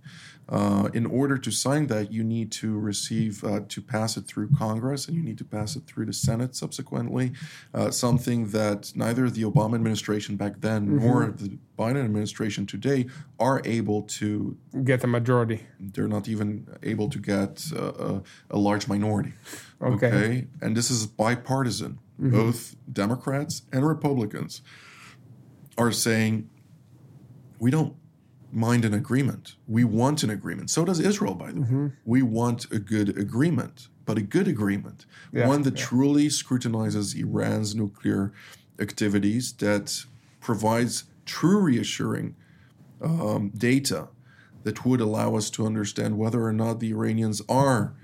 Uh, 0.46 0.90
in 0.92 1.06
order 1.06 1.38
to 1.38 1.50
sign 1.50 1.86
that, 1.86 2.12
you 2.12 2.22
need 2.22 2.52
to 2.52 2.78
receive 2.78 3.42
uh, 3.44 3.60
to 3.68 3.80
pass 3.80 4.16
it 4.16 4.26
through 4.26 4.50
Congress, 4.58 5.08
and 5.08 5.16
you 5.16 5.22
need 5.22 5.38
to 5.38 5.44
pass 5.44 5.74
it 5.74 5.86
through 5.86 6.04
the 6.04 6.12
Senate 6.12 6.54
subsequently. 6.54 7.32
Uh, 7.72 7.90
something 7.90 8.48
that 8.48 8.92
neither 8.94 9.30
the 9.30 9.42
Obama 9.42 9.74
administration 9.74 10.36
back 10.36 10.60
then 10.60 10.98
nor 10.98 11.26
the 11.26 11.58
Biden 11.78 12.04
administration 12.04 12.66
today 12.66 13.06
are 13.38 13.62
able 13.64 14.02
to. 14.02 14.56
Get 14.84 15.02
a 15.02 15.06
majority. 15.06 15.66
They're 15.80 16.08
not 16.08 16.28
even 16.28 16.66
able 16.82 17.08
to 17.08 17.18
get 17.18 17.64
uh, 17.74 17.92
a, 17.92 18.22
a 18.50 18.58
large 18.58 18.86
minority. 18.86 19.32
Okay. 19.80 20.46
and 20.60 20.76
this 20.76 20.90
is 20.90 21.06
bipartisan. 21.06 21.98
Both 22.16 22.76
Democrats 22.92 23.62
and 23.72 23.84
Republicans 23.84 24.62
are 25.76 25.92
saying 25.92 26.48
we 27.58 27.70
don't 27.70 27.94
mind 28.52 28.84
an 28.84 28.94
agreement. 28.94 29.56
We 29.66 29.84
want 29.84 30.22
an 30.22 30.30
agreement. 30.30 30.70
So 30.70 30.84
does 30.84 31.00
Israel, 31.00 31.34
by 31.34 31.50
the 31.52 31.60
way. 31.60 31.66
We 32.04 32.22
want 32.22 32.70
a 32.70 32.78
good 32.78 33.16
agreement, 33.18 33.88
but 34.04 34.16
a 34.16 34.22
good 34.22 34.46
agreement, 34.46 35.06
Yeah, 35.32 35.48
one 35.48 35.62
that 35.62 35.76
yeah. 35.78 35.84
truly 35.84 36.28
scrutinizes 36.28 37.14
Iran's 37.14 37.74
nuclear 37.74 38.32
activities, 38.78 39.52
that 39.54 40.04
provides 40.40 41.04
true 41.26 41.58
reassuring 41.58 42.36
um, 43.02 43.50
data 43.56 44.08
that 44.62 44.84
would 44.84 45.00
allow 45.00 45.34
us 45.36 45.50
to 45.50 45.66
understand 45.66 46.16
whether 46.16 46.44
or 46.44 46.52
not 46.52 46.80
the 46.80 46.90
Iranians 46.90 47.42
are 47.48 47.94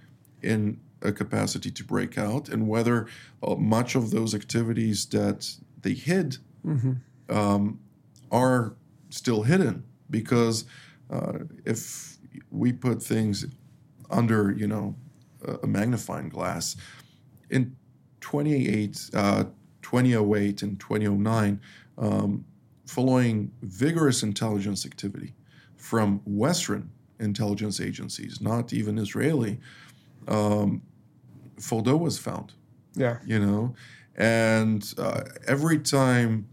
in 0.43 0.81
a 1.03 1.13
capacity 1.13 1.71
to 1.71 1.85
break 1.85 2.19
out 2.19 2.49
and 2.49 2.69
whether 2.69 3.07
uh, 3.43 3.55
much 3.55 3.95
of 3.95 4.11
those 4.11 4.35
activities 4.35 5.07
that 5.07 5.55
they 5.83 5.95
hid 5.95 6.39
um, 7.31 7.81
are 8.31 8.77
still 9.11 9.43
hidden 9.43 9.85
because 10.11 10.64
uh, 11.11 11.38
if 11.64 12.19
we 12.51 12.73
put 12.73 13.03
things 13.03 13.47
under 14.11 14.53
you 14.53 14.66
know 14.66 14.95
a, 15.62 15.66
magnifying 15.66 16.29
glass 16.29 16.77
in 17.49 17.75
28 18.21 19.11
uh, 19.14 19.45
2008 19.83 20.62
and 20.62 20.79
2009 20.81 21.61
um, 21.99 22.45
following 22.87 23.51
vigorous 23.62 24.23
intelligence 24.23 24.85
activity 24.85 25.35
from 25.77 26.21
Western 26.25 26.90
intelligence 27.21 27.81
agencies, 27.81 28.40
not 28.40 28.73
even 28.73 28.99
Israeli, 28.99 29.61
um, 30.29 30.83
Fordo 31.59 31.99
was 31.99 32.19
found. 32.19 32.55
Yeah. 32.95 33.19
You 33.25 33.38
know, 33.38 33.75
and 34.16 34.93
uh, 34.99 35.23
every 35.47 35.79
time 35.79 36.49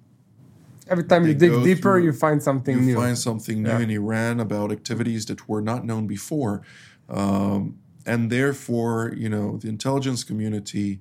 Every 0.90 1.04
time 1.04 1.26
you 1.28 1.34
dig 1.34 1.52
deeper, 1.64 1.82
through- 2.00 2.06
you 2.06 2.14
find 2.14 2.42
something 2.42 2.78
you 2.78 2.84
new. 2.84 2.96
find 2.96 3.18
something 3.18 3.62
new 3.64 3.70
Yeah. 3.70 3.80
in 3.80 3.90
Iran 3.90 4.40
about 4.40 4.72
activities 4.72 5.26
that 5.26 5.48
were 5.50 5.62
not 5.62 5.86
known 5.86 6.08
before. 6.08 6.62
Um, 7.10 7.78
and 8.06 8.30
therefore, 8.32 9.14
you 9.18 9.30
know, 9.30 9.58
the 9.58 9.68
intelligence 9.70 10.24
community, 10.24 11.00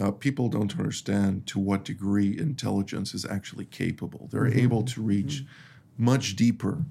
uh, 0.00 0.10
people 0.10 0.48
don't 0.48 0.78
understand 0.78 1.46
to 1.46 1.58
what 1.58 1.84
degree 1.84 2.36
intelligence 2.38 3.14
is 3.14 3.24
actually 3.24 3.64
capable. 3.66 4.28
They're 4.30 4.44
Mm-hmm. 4.44 4.58
able 4.66 4.82
to 4.84 5.02
reach 5.02 5.44
much 5.98 6.36
deeper 6.36 6.84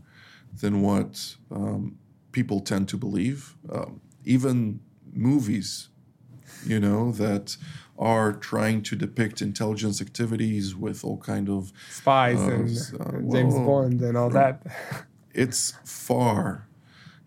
than 0.61 0.81
what 0.81 1.35
um, 1.51 1.97
people 2.31 2.59
tend 2.59 2.87
to 2.89 2.97
believe. 2.97 3.55
Um, 3.71 4.01
even 4.23 4.79
movies, 5.13 5.89
you 6.65 6.79
know, 6.79 7.11
that 7.13 7.57
are 7.97 8.33
trying 8.33 8.81
to 8.83 8.95
depict 8.95 9.41
intelligence 9.41 10.01
activities 10.01 10.75
with 10.75 11.03
all 11.05 11.17
kind 11.17 11.49
of 11.49 11.71
Spies 11.89 12.39
Uh, 12.39 12.51
and 12.51 12.69
uh, 12.99 13.03
uh, 13.03 13.11
James 13.33 13.53
well, 13.55 13.65
Bond 13.65 14.01
and 14.01 14.17
all 14.17 14.29
that. 14.31 14.61
it's 15.33 15.73
far. 15.85 16.67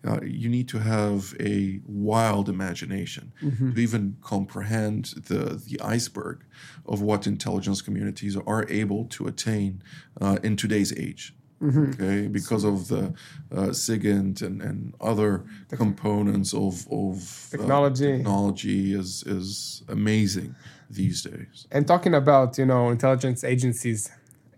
Uh, 0.07 0.21
you 0.23 0.49
need 0.49 0.69
to 0.69 0.79
have 0.79 1.35
a 1.41 1.81
wild 1.87 2.49
imagination 2.49 3.33
Mm-hmm. 3.43 3.73
to 3.75 3.81
even 3.81 4.17
comprehend 4.23 5.07
the 5.27 5.61
the 5.69 5.81
iceberg 5.81 6.45
of 6.87 7.01
what 7.03 7.27
intelligence 7.27 7.83
communities 7.83 8.37
are 8.37 8.64
able 8.69 9.05
to 9.07 9.27
attain 9.27 9.83
uh, 10.21 10.37
in 10.43 10.57
today's 10.57 10.93
age. 10.97 11.35
Mm-hmm. 11.62 11.90
Okay, 11.92 12.29
because 12.29 12.64
of 12.64 12.87
the 12.87 13.12
uh, 13.51 13.73
SIGINT 13.73 14.42
and, 14.42 14.62
and 14.62 14.94
other 15.01 15.44
components 15.71 16.55
of, 16.55 16.87
of 16.92 17.16
uh, 17.53 17.57
Technology. 17.57 18.18
technology 18.18 18.94
is 18.94 19.25
is 19.27 19.83
amazing 19.88 20.55
these 20.88 21.23
days. 21.23 21.66
And 21.73 21.87
talking 21.87 22.14
about 22.14 22.59
you 22.59 22.66
know 22.66 22.90
intelligence 22.90 23.42
agencies, 23.42 24.09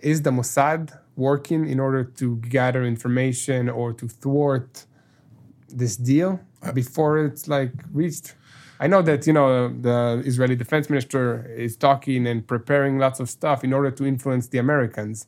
is 0.00 0.22
the 0.22 0.30
Mossad 0.30 0.98
working 1.16 1.66
in 1.66 1.80
order 1.80 2.04
to 2.04 2.36
gather 2.36 2.84
information 2.84 3.70
or 3.70 3.92
to 3.94 4.06
thwart 4.06 4.84
this 5.68 5.96
deal 5.96 6.40
before 6.74 7.24
it's 7.24 7.48
like 7.48 7.72
reached? 7.92 8.34
I 8.78 8.86
know 8.86 9.02
that 9.02 9.26
you 9.26 9.32
know 9.32 9.68
the 9.68 10.22
Israeli 10.24 10.56
defense 10.56 10.90
minister 10.90 11.50
is 11.56 11.76
talking 11.76 12.26
and 12.26 12.46
preparing 12.46 12.98
lots 12.98 13.20
of 13.20 13.30
stuff 13.30 13.64
in 13.64 13.72
order 13.72 13.90
to 13.90 14.06
influence 14.06 14.48
the 14.48 14.58
Americans, 14.58 15.26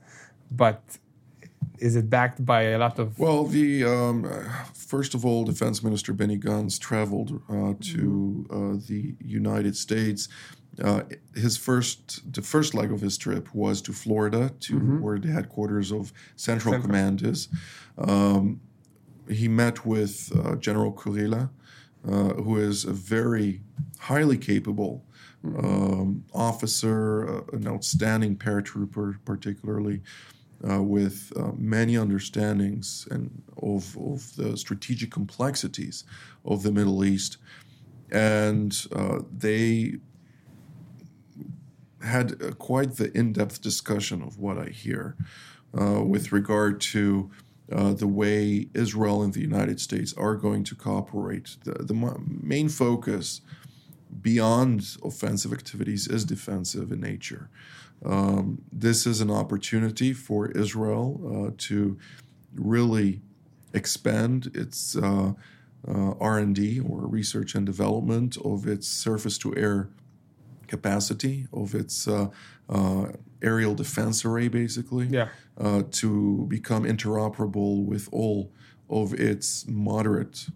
but 0.51 0.99
is 1.83 1.97
it 1.97 2.09
backed 2.09 2.45
by 2.45 2.63
a 2.63 2.79
lot 2.79 2.99
of 2.99 3.19
Well, 3.19 3.45
the 3.45 3.85
um, 3.85 4.19
first 4.73 5.15
of 5.15 5.27
all, 5.27 5.45
Defense 5.45 5.83
Minister 5.83 6.13
Benny 6.13 6.39
Gantz 6.39 6.79
traveled 6.79 7.43
uh, 7.51 7.75
to 7.93 8.47
uh, 8.51 8.57
the 8.89 9.15
United 9.21 9.77
States. 9.77 10.29
Uh, 10.83 11.03
his 11.35 11.57
first, 11.57 12.33
the 12.33 12.41
first 12.41 12.73
leg 12.73 12.93
of 12.93 13.01
his 13.01 13.19
trip 13.19 13.53
was 13.55 13.83
to 13.83 13.93
Florida, 13.93 14.53
to 14.61 14.79
where 15.03 15.19
the 15.19 15.29
headquarters 15.29 15.93
of 15.93 16.13
Central, 16.37 16.81
Command 16.81 17.23
is. 17.23 17.49
Um, 17.99 18.61
he 19.29 19.49
met 19.49 19.85
with 19.85 20.33
uh, 20.35 20.57
General 20.57 20.93
Kurilla, 20.93 21.51
uh, 22.07 22.35
who 22.45 22.57
is 22.59 22.85
a 22.85 22.93
very 22.93 23.61
highly 23.99 24.39
capable 24.39 25.05
um, 25.45 26.25
officer, 26.33 27.29
uh, 27.29 27.57
an 27.57 27.67
outstanding 27.67 28.37
paratrooper, 28.37 29.19
particularly 29.25 30.01
uh, 30.69 30.83
with 30.83 31.33
uh, 31.37 31.53
many 31.57 31.97
understandings 31.97 33.07
and 33.11 33.43
of, 33.63 33.97
of 33.99 34.35
the 34.37 34.57
strategic 34.57 35.11
complexities 35.11 36.05
of 36.45 36.63
the 36.63 36.73
Middle 36.73 37.05
East. 37.05 37.39
And 38.11 38.87
uh, 38.95 39.21
they 39.35 39.95
had 42.03 42.43
uh, 42.43 42.53
quite 42.53 42.97
the 42.97 43.17
in 43.17 43.33
depth 43.33 43.63
discussion 43.63 44.23
of 44.23 44.39
what 44.39 44.59
I 44.59 44.67
hear 44.71 45.17
uh, 45.79 46.03
with 46.03 46.33
regard 46.33 46.81
to. 46.93 47.31
Uh, 47.71 47.95
the 47.95 48.09
way 48.09 48.69
Israel 48.75 49.23
and 49.23 49.33
the 49.33 49.41
United 49.41 49.81
States 49.81 50.13
are 50.19 50.35
going 50.35 50.63
to 50.63 50.75
cooperate. 50.75 51.57
The, 51.65 51.73
the 51.85 51.95
main 52.43 52.69
focus 52.69 53.41
beyond 54.21 54.97
offensive 55.03 55.53
activities 55.53 56.07
is 56.09 56.25
defensive 56.25 56.93
in 56.93 57.01
nature. 57.01 57.49
Um, 58.05 58.63
this 58.73 59.07
is 59.07 59.21
an 59.21 59.31
opportunity 59.31 60.13
for 60.13 60.51
Israel 60.51 61.21
uh, 61.25 61.55
to 61.59 61.99
really 62.55 63.21
expand 63.73 64.51
its 64.55 64.97
uh, 64.97 65.33
uh, 65.89 66.15
R&D 66.21 66.81
or 66.81 67.07
research 67.07 67.55
and 67.55 67.65
development 67.65 68.37
of 68.45 68.67
its 68.67 68.87
surface-to-air 68.89 69.89
capacity, 70.67 71.47
of 71.53 71.75
its 71.75 72.09
uh, 72.09 72.29
uh, 72.69 73.07
aerial 73.41 73.75
defense 73.75 74.25
array, 74.25 74.49
basically, 74.49 75.07
yeah 75.07 75.29
uh, 75.59 75.83
to 75.91 76.47
become 76.49 76.85
interoperable 76.85 77.85
with 77.85 78.09
all 78.13 78.53
of 78.89 79.13
its 79.15 79.67
moderate 79.69 80.47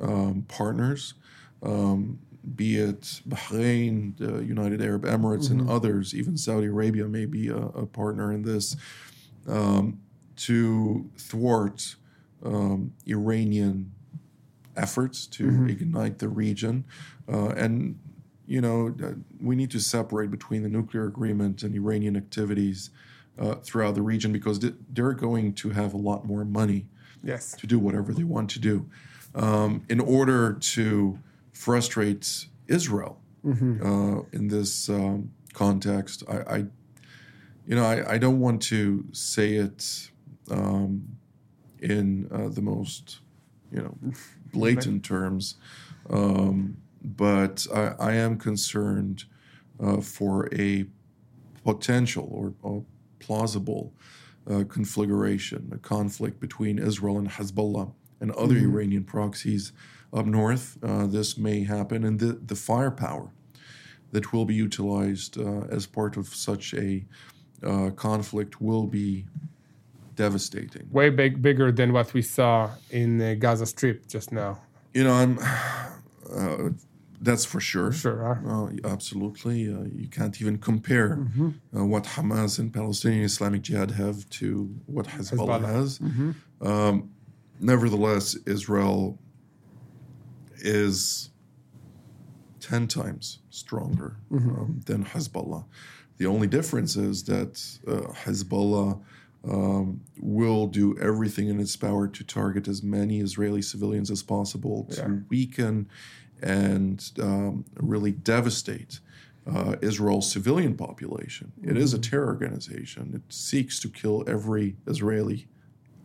um, 0.00 0.44
partners, 0.48 1.14
um, 1.62 2.18
be 2.56 2.76
it 2.76 3.20
Bahrain, 3.28 4.16
the 4.16 4.44
United 4.44 4.80
Arab 4.82 5.04
Emirates, 5.04 5.50
and 5.50 5.68
others, 5.68 6.14
even 6.14 6.36
Saudi 6.36 6.66
Arabia 6.66 7.06
may 7.06 7.26
be 7.26 7.48
a, 7.48 7.56
a 7.56 7.86
partner 7.86 8.32
in 8.32 8.42
this, 8.42 8.76
um, 9.46 10.00
to 10.36 11.10
thwart 11.18 11.96
um, 12.44 12.92
Iranian 13.06 13.92
efforts 14.76 15.26
to 15.26 15.66
ignite 15.68 16.18
the 16.18 16.28
region. 16.28 16.84
Uh, 17.30 17.48
and, 17.50 17.98
you 18.46 18.60
know, 18.60 18.94
uh, 19.04 19.12
we 19.40 19.54
need 19.54 19.70
to 19.70 19.80
separate 19.80 20.30
between 20.30 20.62
the 20.62 20.68
nuclear 20.68 21.04
agreement 21.04 21.62
and 21.62 21.74
Iranian 21.74 22.16
activities 22.16 22.90
uh, 23.38 23.56
throughout 23.56 23.94
the 23.94 24.02
region 24.02 24.32
because 24.32 24.60
they're 24.90 25.12
going 25.12 25.52
to 25.54 25.70
have 25.70 25.92
a 25.92 25.96
lot 25.96 26.24
more 26.24 26.44
money 26.44 26.86
yes 27.22 27.52
to 27.52 27.66
do 27.66 27.78
whatever 27.78 28.12
they 28.12 28.24
want 28.24 28.50
to 28.50 28.58
do. 28.58 28.88
Um, 29.34 29.84
in 29.88 30.00
order 30.00 30.54
to 30.54 31.18
frustrate 31.60 32.46
Israel 32.68 33.20
uh, 33.84 34.22
in 34.32 34.48
this 34.48 34.88
um, 34.88 35.30
context, 35.52 36.22
I, 36.26 36.36
I, 36.56 36.56
you 37.66 37.74
know, 37.76 37.84
I, 37.84 38.14
I 38.14 38.18
don't 38.18 38.40
want 38.40 38.62
to 38.62 39.04
say 39.12 39.54
it 39.56 40.10
um, 40.50 41.06
in 41.80 42.28
uh, 42.32 42.48
the 42.48 42.62
most, 42.62 43.20
you 43.70 43.82
know, 43.82 43.94
blatant 44.54 45.04
terms, 45.04 45.56
um, 46.08 46.78
but 47.02 47.66
I, 47.74 47.94
I 47.98 48.12
am 48.14 48.38
concerned 48.38 49.24
uh, 49.78 50.00
for 50.00 50.48
a 50.54 50.86
potential 51.62 52.26
or, 52.32 52.54
or 52.62 52.84
plausible 53.18 53.92
uh, 54.50 54.64
conflagration, 54.66 55.70
a 55.74 55.78
conflict 55.78 56.40
between 56.40 56.78
Israel 56.78 57.18
and 57.18 57.28
Hezbollah 57.28 57.92
and 58.20 58.30
other 58.32 58.56
Iranian 58.56 59.04
proxies 59.04 59.72
up 60.12 60.26
north. 60.26 60.78
Uh, 60.82 61.06
this 61.06 61.38
may 61.38 61.64
happen, 61.64 62.04
and 62.04 62.18
the, 62.18 62.32
the 62.46 62.54
firepower 62.54 63.30
that 64.12 64.32
will 64.32 64.44
be 64.44 64.54
utilized 64.54 65.38
uh, 65.38 65.62
as 65.70 65.86
part 65.86 66.16
of 66.16 66.26
such 66.28 66.74
a 66.74 67.04
uh, 67.62 67.90
conflict 67.90 68.60
will 68.60 68.86
be 68.86 69.26
devastating. 70.16 70.86
way 70.90 71.08
big 71.08 71.40
bigger 71.40 71.72
than 71.72 71.92
what 71.92 72.12
we 72.12 72.22
saw 72.22 72.70
in 72.90 73.18
the 73.18 73.34
Gaza 73.36 73.66
Strip 73.66 74.06
just 74.06 74.32
now 74.32 74.58
You 74.94 75.04
know, 75.04 75.12
I'm. 75.12 75.38
Uh, 76.30 76.70
that's 77.20 77.44
for 77.44 77.58
sure. 77.60 77.92
sure 77.92 78.22
huh? 78.22 78.48
Uh, 78.48 78.68
absolutely. 78.84 79.68
Uh, 79.68 79.82
you 79.92 80.06
can't 80.08 80.40
even 80.40 80.58
compare 80.58 81.18
uh, 81.76 81.84
what 81.84 82.04
Hamas 82.04 82.60
and 82.60 82.72
Palestinian 82.72 83.24
Islamic 83.24 83.62
Jihad 83.62 83.90
have 83.90 84.28
to 84.30 84.72
what 84.86 85.06
Hezbollah, 85.06 85.60
Hezbollah. 85.60 85.74
has. 85.74 86.00
Um, 86.60 87.10
nevertheless, 87.60 88.36
Israel 88.46 89.18
is 90.60 91.30
10 92.60 92.88
times 92.88 93.38
stronger 93.50 94.16
um, 94.32 94.80
than 94.86 95.04
Hezbollah. 95.04 95.64
The 96.18 96.26
only 96.26 96.46
difference 96.46 96.96
is 96.96 97.24
that 97.24 97.60
uh, 97.86 98.12
Hezbollah 98.12 99.00
um, 99.48 100.02
will 100.18 100.66
do 100.66 100.96
everything 100.98 101.48
in 101.48 101.58
its 101.60 101.74
power 101.76 102.06
to 102.08 102.22
target 102.24 102.68
as 102.68 102.82
many 102.82 103.20
Israeli 103.20 103.62
civilians 103.62 104.10
as 104.10 104.22
possible 104.22 104.86
to 104.90 104.96
Yeah. 105.00 105.16
weaken 105.30 105.88
and 106.42 107.10
um, 107.20 107.64
really 107.78 108.12
devastate 108.12 109.00
uh, 109.50 109.76
Israel's 109.80 110.30
civilian 110.30 110.74
population. 110.76 111.52
It 111.62 111.76
is 111.78 111.94
a 111.94 111.98
terror 111.98 112.26
organization. 112.26 113.12
It 113.14 113.32
seeks 113.32 113.80
to 113.80 113.88
kill 113.88 114.22
every 114.26 114.76
Israeli 114.86 115.48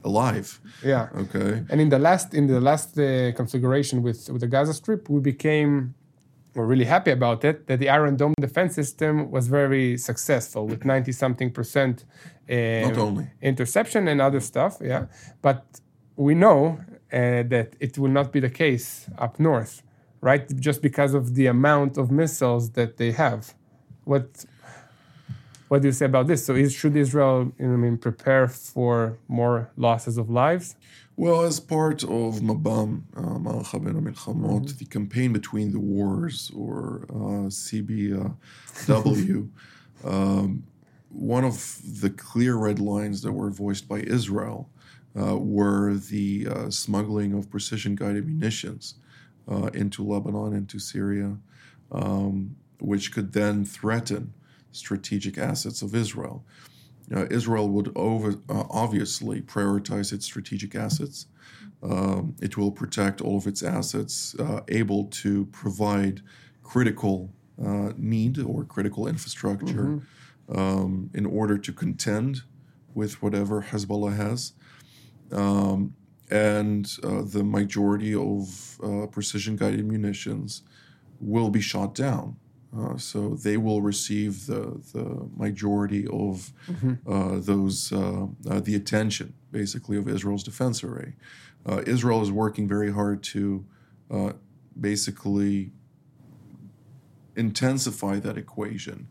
alive. 0.09 0.47
yeah 0.83 1.05
Okay. 1.23 1.51
And 1.69 1.77
in 1.81 1.89
the 1.89 1.99
last 1.99 2.27
in 2.39 2.45
the 2.47 2.59
last 2.69 2.89
uh, 2.97 3.05
configuration 3.41 3.95
with 4.07 4.19
with 4.33 4.41
the 4.45 4.47
Gaza 4.55 4.73
Strip, 4.73 5.09
we 5.09 5.19
became 5.33 5.71
were 6.55 6.67
really 6.73 6.85
happy 6.95 7.11
about 7.11 7.43
it 7.49 7.55
that 7.67 7.79
the 7.83 7.89
Iron 7.99 8.15
Dome 8.21 8.33
defense 8.47 8.73
system 8.81 9.13
was 9.35 9.47
very 9.59 9.97
successful 9.97 10.63
with 10.71 10.85
90 10.85 11.11
something 11.11 11.51
percent 11.51 12.05
um, 12.49 12.81
Not 12.89 12.97
only. 12.97 13.25
interception 13.41 14.07
and 14.07 14.21
other 14.21 14.39
stuff. 14.39 14.73
Yeah, 14.81 15.03
but 15.41 15.61
we 16.15 16.33
know 16.33 16.59
uh, 17.11 17.43
that 17.53 17.69
it 17.85 17.97
will 17.97 18.11
not 18.19 18.27
be 18.31 18.39
the 18.39 18.49
case 18.63 18.87
up 19.25 19.33
north, 19.39 19.73
right? 20.21 20.45
Just 20.67 20.81
because 20.81 21.13
of 21.13 21.23
the 21.35 21.47
amount 21.47 21.97
of 21.97 22.09
missiles 22.09 22.71
that 22.71 22.91
they 22.97 23.11
have. 23.11 23.41
What 24.05 24.45
what 25.67 25.81
do 25.81 25.87
you 25.87 25.91
say 25.91 26.05
about 26.05 26.27
this? 26.27 26.45
So, 26.45 26.55
is, 26.55 26.73
should 26.73 26.95
Israel, 26.95 27.51
I 27.59 27.63
mean, 27.63 27.97
prepare 27.97 28.47
for 28.47 29.17
more 29.27 29.71
losses 29.77 30.17
of 30.17 30.29
lives? 30.29 30.75
Well, 31.17 31.43
as 31.43 31.61
part 31.61 32.03
of 32.03 32.41
Mabam, 32.41 33.03
uh, 33.15 33.39
Ma'aracha 33.39 33.83
Ben 33.83 33.95
HaMilchamot, 33.95 34.77
the 34.77 34.85
campaign 34.85 35.31
between 35.31 35.71
the 35.71 35.79
wars, 35.79 36.51
or 36.53 37.05
uh, 37.09 37.47
CBW, 37.49 39.49
um, 40.03 40.63
one 41.09 41.45
of 41.45 42.01
the 42.01 42.09
clear 42.09 42.55
red 42.55 42.79
lines 42.79 43.21
that 43.21 43.31
were 43.31 43.49
voiced 43.49 43.87
by 43.87 44.01
Israel 44.01 44.69
uh, 45.17 45.37
were 45.37 45.93
the 45.93 46.47
uh, 46.49 46.69
smuggling 46.69 47.33
of 47.33 47.49
precision 47.49 47.95
guided 47.95 48.27
munitions 48.27 48.95
uh, 49.49 49.69
into 49.73 50.03
Lebanon, 50.03 50.53
into 50.53 50.79
Syria, 50.79 51.37
um, 51.93 52.57
which 52.79 53.13
could 53.13 53.31
then 53.31 53.63
threaten 53.63 54.33
strategic 54.75 55.37
assets 55.37 55.81
of 55.81 55.95
Israel. 55.95 56.43
Uh, 57.15 57.25
Israel 57.29 57.69
would 57.69 57.91
over, 57.95 58.35
uh, 58.49 58.63
obviously 58.69 59.41
prioritize 59.41 60.11
its 60.11 60.25
strategic 60.25 60.75
assets. 60.75 61.27
Um, 61.83 62.35
it 62.41 62.57
will 62.57 62.71
protect 62.71 63.21
all 63.21 63.37
of 63.37 63.45
its 63.45 63.61
assets, 63.61 64.35
uh, 64.39 64.61
able 64.67 65.05
to 65.05 65.45
provide 65.47 66.21
critical 66.63 67.31
uh, 67.63 67.91
need 67.97 68.39
or 68.39 68.63
critical 68.63 69.07
infrastructure 69.07 70.01
um, 70.49 71.09
in 71.13 71.25
order 71.25 71.57
to 71.57 71.71
contend 71.71 72.41
with 72.93 73.21
whatever 73.21 73.61
Hezbollah 73.61 74.15
has. 74.15 74.53
Um, 75.31 75.93
and 76.31 76.91
uh, 77.03 77.21
the 77.21 77.43
majority 77.43 78.15
of 78.15 78.79
uh, 78.83 79.05
precision 79.07 79.55
guided 79.55 79.85
munitions 79.85 80.63
will 81.19 81.49
be 81.49 81.61
shot 81.61 81.93
down. 81.93 82.37
Uh, 82.77 82.97
so 82.97 83.35
they 83.35 83.57
will 83.57 83.81
receive 83.81 84.45
the, 84.47 84.61
the 84.93 85.29
majority 85.35 86.05
of 86.07 86.51
uh, 87.07 87.39
those 87.39 87.91
uh, 87.93 88.27
uh, 88.49 88.59
the 88.59 88.75
attention 88.75 89.33
basically 89.51 89.97
of 89.97 90.07
Israel's 90.07 90.43
defense 90.43 90.83
array. 90.83 91.13
Uh, 91.65 91.81
Israel 91.87 92.21
is 92.21 92.31
working 92.31 92.67
very 92.67 92.91
hard 92.91 93.23
to 93.23 93.65
uh, 94.11 94.33
basically 94.79 95.71
intensify 97.35 98.19
that 98.19 98.37
equation 98.37 99.07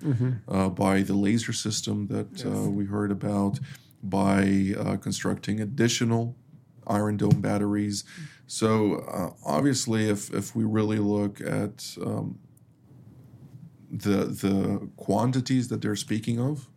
uh, 0.48 0.68
by 0.68 1.02
the 1.02 1.14
laser 1.14 1.52
system 1.52 2.06
that 2.08 2.46
uh, 2.46 2.70
we 2.70 2.84
heard 2.86 3.10
about, 3.10 3.58
by 4.02 4.74
uh, 4.78 4.96
constructing 4.96 5.60
additional 5.60 6.36
Iron 6.86 7.16
Dome 7.16 7.40
batteries. 7.40 8.04
So 8.46 8.96
uh, 8.96 9.30
obviously, 9.44 10.08
if 10.08 10.32
if 10.32 10.54
we 10.54 10.64
really 10.64 10.98
look 10.98 11.40
at 11.40 11.96
um, 12.04 12.38
the 13.98 14.24
the 14.26 14.88
quantities 14.96 15.68
that 15.68 15.80
they're 15.82 15.96
speaking 15.96 16.40
of, 16.40 16.68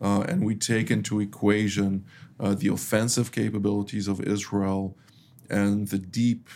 uh, 0.00 0.22
and 0.28 0.44
we 0.44 0.54
take 0.54 0.90
into 0.90 1.20
equation 1.20 2.04
uh, 2.38 2.54
the 2.54 2.68
offensive 2.68 3.30
capabilities 3.32 4.08
of 4.08 4.20
Israel 4.20 4.96
and 5.48 5.88
the 5.88 5.98
deep, 5.98 6.48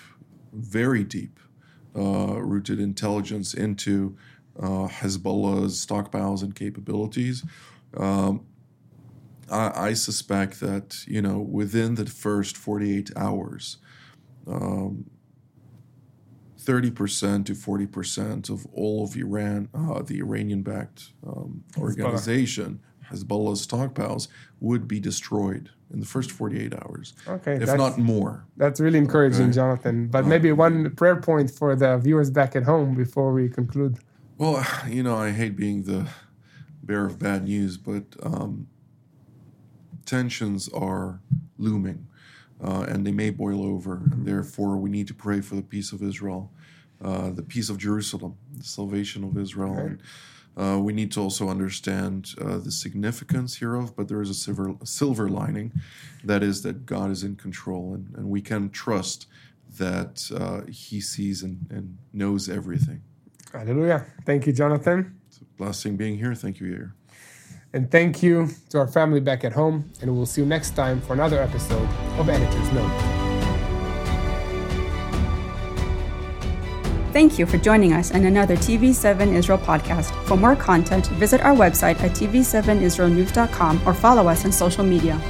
very 0.53 1.05
deep 1.05 1.39
uh, 1.97 2.41
rooted 2.41 2.81
intelligence 2.81 3.55
into 3.55 4.17
uh, 4.59 4.89
Hezbollah's 4.89 5.85
stockpiles 5.85 6.43
and 6.43 6.55
capabilities. 6.55 7.45
Um, 7.97 8.47
I, 9.51 9.89
I 9.89 9.95
suspect 9.95 10.61
that 10.61 11.05
you 11.07 11.23
know 11.23 11.39
within 11.39 11.95
the 11.97 12.07
first 12.07 12.57
48 12.57 13.11
hours, 13.17 13.79
um, 14.47 15.11
30% 16.65 17.45
to 17.47 17.53
40% 17.55 18.51
of 18.51 18.67
all 18.73 19.05
of 19.05 19.17
Iran, 19.17 19.69
uh, 19.75 20.03
the 20.03 20.19
Iranian-backed 20.21 21.13
um, 21.27 21.65
organization, 21.79 22.81
Hezbollah's 23.11 23.67
stockpiles 23.67 24.29
would 24.61 24.89
be 24.89 24.99
destroyed 25.01 25.71
in 25.93 26.01
the 26.01 26.07
first 26.07 26.31
48 26.31 26.75
hours, 26.75 27.13
Okay, 27.29 27.55
if 27.55 27.69
not 27.77 27.99
more. 27.99 28.47
that's 28.57 28.81
really 28.81 28.99
encouraging, 28.99 29.45
Okay. 29.47 29.53
Jonathan. 29.53 30.09
But 30.09 30.27
maybe 30.27 30.51
one 30.53 30.91
prayer 30.97 31.17
point 31.17 31.51
for 31.51 31.77
the 31.77 31.99
viewers 31.99 32.31
back 32.31 32.57
at 32.57 32.65
home 32.65 32.95
before 32.95 33.33
we 33.33 33.49
conclude. 33.49 33.99
Well, 34.39 34.67
you 34.89 35.03
know, 35.03 35.17
I 35.17 35.31
hate 35.31 35.57
being 35.57 35.85
the 35.85 36.09
bearer 36.83 37.07
of 37.07 37.19
bad 37.19 37.45
news, 37.45 37.77
but 37.77 38.05
um, 38.23 38.67
tensions 40.07 40.69
are 40.71 41.21
looming 41.59 42.09
uh, 42.63 42.87
and 42.89 43.07
they 43.07 43.13
may 43.13 43.31
boil 43.31 43.65
over. 43.65 43.97
And 43.97 44.27
therefore, 44.27 44.77
we 44.77 44.91
need 44.91 45.07
to 45.09 45.15
pray 45.15 45.41
for 45.41 45.55
the 45.55 45.63
peace 45.63 45.93
of 45.93 46.03
Israel, 46.03 46.51
uh, 47.03 47.31
the 47.31 47.43
peace 47.43 47.69
of 47.69 47.79
Jerusalem, 47.79 48.37
the 48.57 48.65
salvation 48.65 49.25
of 49.25 49.37
Israel. 49.39 49.75
And 49.75 50.03
uh, 50.57 50.79
we 50.79 50.93
need 50.93 51.11
to 51.13 51.21
also 51.21 51.49
understand 51.49 52.35
uh, 52.41 52.59
the 52.59 52.71
significance 52.71 53.57
hereof, 53.57 53.97
but 53.97 54.09
there 54.09 54.23
is 54.23 54.31
a 54.31 54.35
silver, 54.35 54.75
a 54.81 54.87
silver 54.87 55.29
lining 55.29 55.73
that 56.23 56.43
is 56.43 56.63
that 56.63 56.87
God 56.87 57.11
is 57.11 57.25
in 57.25 57.37
control 57.37 57.95
and, 57.95 58.15
and 58.17 58.29
we 58.29 58.41
can 58.41 58.71
trust 58.71 59.27
that 59.79 60.31
uh, 60.35 60.71
He 60.71 61.01
sees 61.01 61.43
and, 61.43 61.67
and 61.71 61.99
knows 62.13 62.49
everything. 62.49 63.03
Hallelujah. 63.53 64.07
Thank 64.25 64.47
you, 64.47 64.53
Jonathan. 64.53 65.19
It's 65.29 65.39
a 65.39 65.45
blessing 65.57 65.97
being 65.97 66.17
here. 66.19 66.35
Thank 66.35 66.61
you, 66.61 66.67
Yair. 66.67 66.93
And 67.75 67.91
thank 67.91 68.23
you 68.23 68.49
to 68.71 68.79
our 68.79 68.87
family 68.87 69.19
back 69.19 69.45
at 69.45 69.53
home. 69.53 69.91
And 70.01 70.17
we'll 70.17 70.27
see 70.27 70.41
you 70.41 70.47
next 70.47 70.71
time 70.77 71.01
for 71.01 71.13
another 71.13 71.43
episode 71.43 71.89
of 72.19 72.29
Editor's 72.29 72.73
Note. 72.73 73.15
Thank 77.13 77.37
you 77.39 77.47
for 77.47 77.59
joining 77.59 77.93
us 77.93 78.13
in 78.13 78.27
another 78.27 78.57
TV7 78.57 79.35
Israel 79.35 79.59
podcast. 79.59 80.11
For 80.27 80.37
more 80.37 80.55
content, 80.57 81.09
visit 81.19 81.41
our 81.43 81.55
website 81.55 82.01
at 82.01 82.13
tv7israelnews.com 82.13 83.83
or 83.87 83.93
follow 83.95 84.29
us 84.29 84.45
on 84.45 84.53
social 84.53 84.85
media. 84.85 85.21